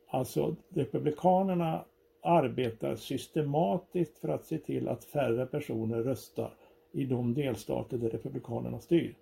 Alltså 0.07 0.55
republikanerna 0.69 1.85
arbetar 2.21 2.95
systematiskt 2.95 4.17
för 4.17 4.29
att 4.29 4.45
se 4.45 4.57
till 4.57 4.87
att 4.87 5.05
färre 5.05 5.45
personer 5.45 6.03
röstar 6.03 6.53
i 6.91 7.05
de 7.05 7.33
delstater 7.33 7.97
där 7.97 8.09
republikanerna 8.09 8.79
styr. 8.79 9.15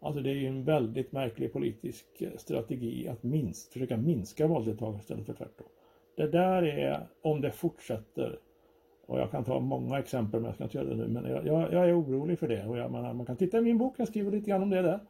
Alltså 0.00 0.22
det 0.22 0.30
är 0.30 0.34
ju 0.34 0.46
en 0.46 0.64
väldigt 0.64 1.12
märklig 1.12 1.52
politisk 1.52 2.06
eh, 2.22 2.30
strategi 2.36 3.08
att 3.08 3.22
minst, 3.22 3.72
försöka 3.72 3.96
minska 3.96 4.46
valdeltagandet 4.46 5.02
istället 5.02 5.26
för 5.26 5.32
tvärtom. 5.32 5.66
Det 6.16 6.26
där 6.26 6.62
är, 6.62 7.08
om 7.22 7.40
det 7.40 7.50
fortsätter, 7.50 8.38
och 9.06 9.20
jag 9.20 9.30
kan 9.30 9.44
ta 9.44 9.60
många 9.60 9.98
exempel 9.98 10.40
men 10.40 10.46
jag 10.46 10.54
ska 10.54 10.64
inte 10.64 10.78
göra 10.78 10.88
det 10.88 10.96
nu, 10.96 11.08
men 11.08 11.30
jag, 11.30 11.46
jag, 11.46 11.72
jag 11.72 11.88
är 11.88 12.00
orolig 12.00 12.38
för 12.38 12.48
det. 12.48 12.66
Och 12.66 12.78
jag, 12.78 12.90
man, 12.90 13.16
man 13.16 13.26
kan 13.26 13.36
titta 13.36 13.58
i 13.58 13.60
min 13.60 13.78
bok, 13.78 13.94
jag 13.96 14.08
skriver 14.08 14.30
lite 14.30 14.50
grann 14.50 14.62
om 14.62 14.70
det 14.70 14.82
där. 14.82 15.00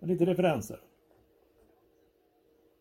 Lite 0.00 0.24
referenser. 0.24 0.78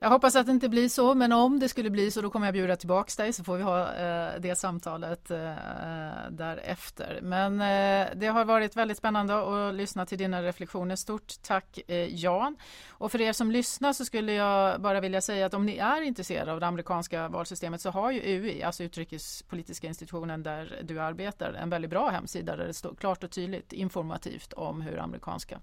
Jag 0.05 0.09
hoppas 0.09 0.35
att 0.35 0.45
det 0.45 0.51
inte 0.51 0.69
blir 0.69 0.89
så, 0.89 1.15
men 1.15 1.31
om 1.31 1.59
det 1.59 1.69
skulle 1.69 1.89
bli 1.89 2.11
så 2.11 2.21
då 2.21 2.29
kommer 2.29 2.47
jag 2.47 2.53
bjuda 2.53 2.75
tillbaks 2.75 3.15
dig 3.15 3.33
så 3.33 3.43
får 3.43 3.57
vi 3.57 3.63
ha 3.63 3.93
eh, 3.93 4.39
det 4.39 4.55
samtalet 4.55 5.31
eh, 5.31 5.49
eh, 5.49 6.29
därefter. 6.29 7.19
Men 7.21 7.53
eh, 7.61 8.07
det 8.15 8.27
har 8.27 8.45
varit 8.45 8.75
väldigt 8.75 8.97
spännande 8.97 9.67
att 9.67 9.75
lyssna 9.75 10.05
till 10.05 10.17
dina 10.17 10.43
reflektioner. 10.43 10.95
Stort 10.95 11.33
tack 11.41 11.79
eh, 11.87 12.15
Jan. 12.15 12.55
Och 12.89 13.11
för 13.11 13.21
er 13.21 13.33
som 13.33 13.51
lyssnar 13.51 13.93
så 13.93 14.05
skulle 14.05 14.33
jag 14.33 14.81
bara 14.81 14.99
vilja 14.99 15.21
säga 15.21 15.45
att 15.45 15.53
om 15.53 15.65
ni 15.65 15.77
är 15.77 16.01
intresserade 16.01 16.51
av 16.51 16.59
det 16.59 16.67
amerikanska 16.67 17.27
valsystemet 17.27 17.81
så 17.81 17.89
har 17.89 18.11
ju 18.11 18.19
UI, 18.19 18.63
alltså 18.63 18.83
utrikespolitiska 18.83 19.87
institutionen 19.87 20.43
där 20.43 20.81
du 20.83 20.99
arbetar, 20.99 21.53
en 21.53 21.69
väldigt 21.69 21.91
bra 21.91 22.09
hemsida 22.09 22.55
där 22.55 22.67
det 22.67 22.73
står 22.73 22.95
klart 22.95 23.23
och 23.23 23.31
tydligt 23.31 23.73
informativt 23.73 24.53
om 24.53 24.81
hur 24.81 24.99
amerikanska 24.99 25.59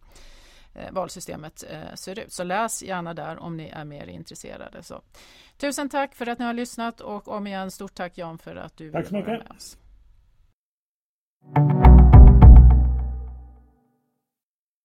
valsystemet 0.91 1.65
eh, 1.71 1.95
ser 1.95 2.19
ut. 2.19 2.33
Så 2.33 2.45
läs 2.45 2.83
gärna 2.83 3.15
där 3.15 3.39
om 3.39 3.57
ni 3.57 3.69
är 3.69 3.85
mer 3.85 4.07
intresserade. 4.07 4.83
Så, 4.83 5.03
tusen 5.57 5.89
tack 5.89 6.15
för 6.15 6.27
att 6.27 6.39
ni 6.39 6.45
har 6.45 6.55
lyssnat 6.55 7.01
och 7.01 7.29
om 7.29 7.47
igen 7.47 7.71
stort 7.71 7.95
tack 7.95 8.19
Jan 8.19 8.39
för 8.39 8.57
att 8.57 8.77
du 8.77 8.91
tack 8.93 9.13
ville 9.13 9.23
vara 9.23 9.39
med 9.39 9.51
oss. 9.57 9.79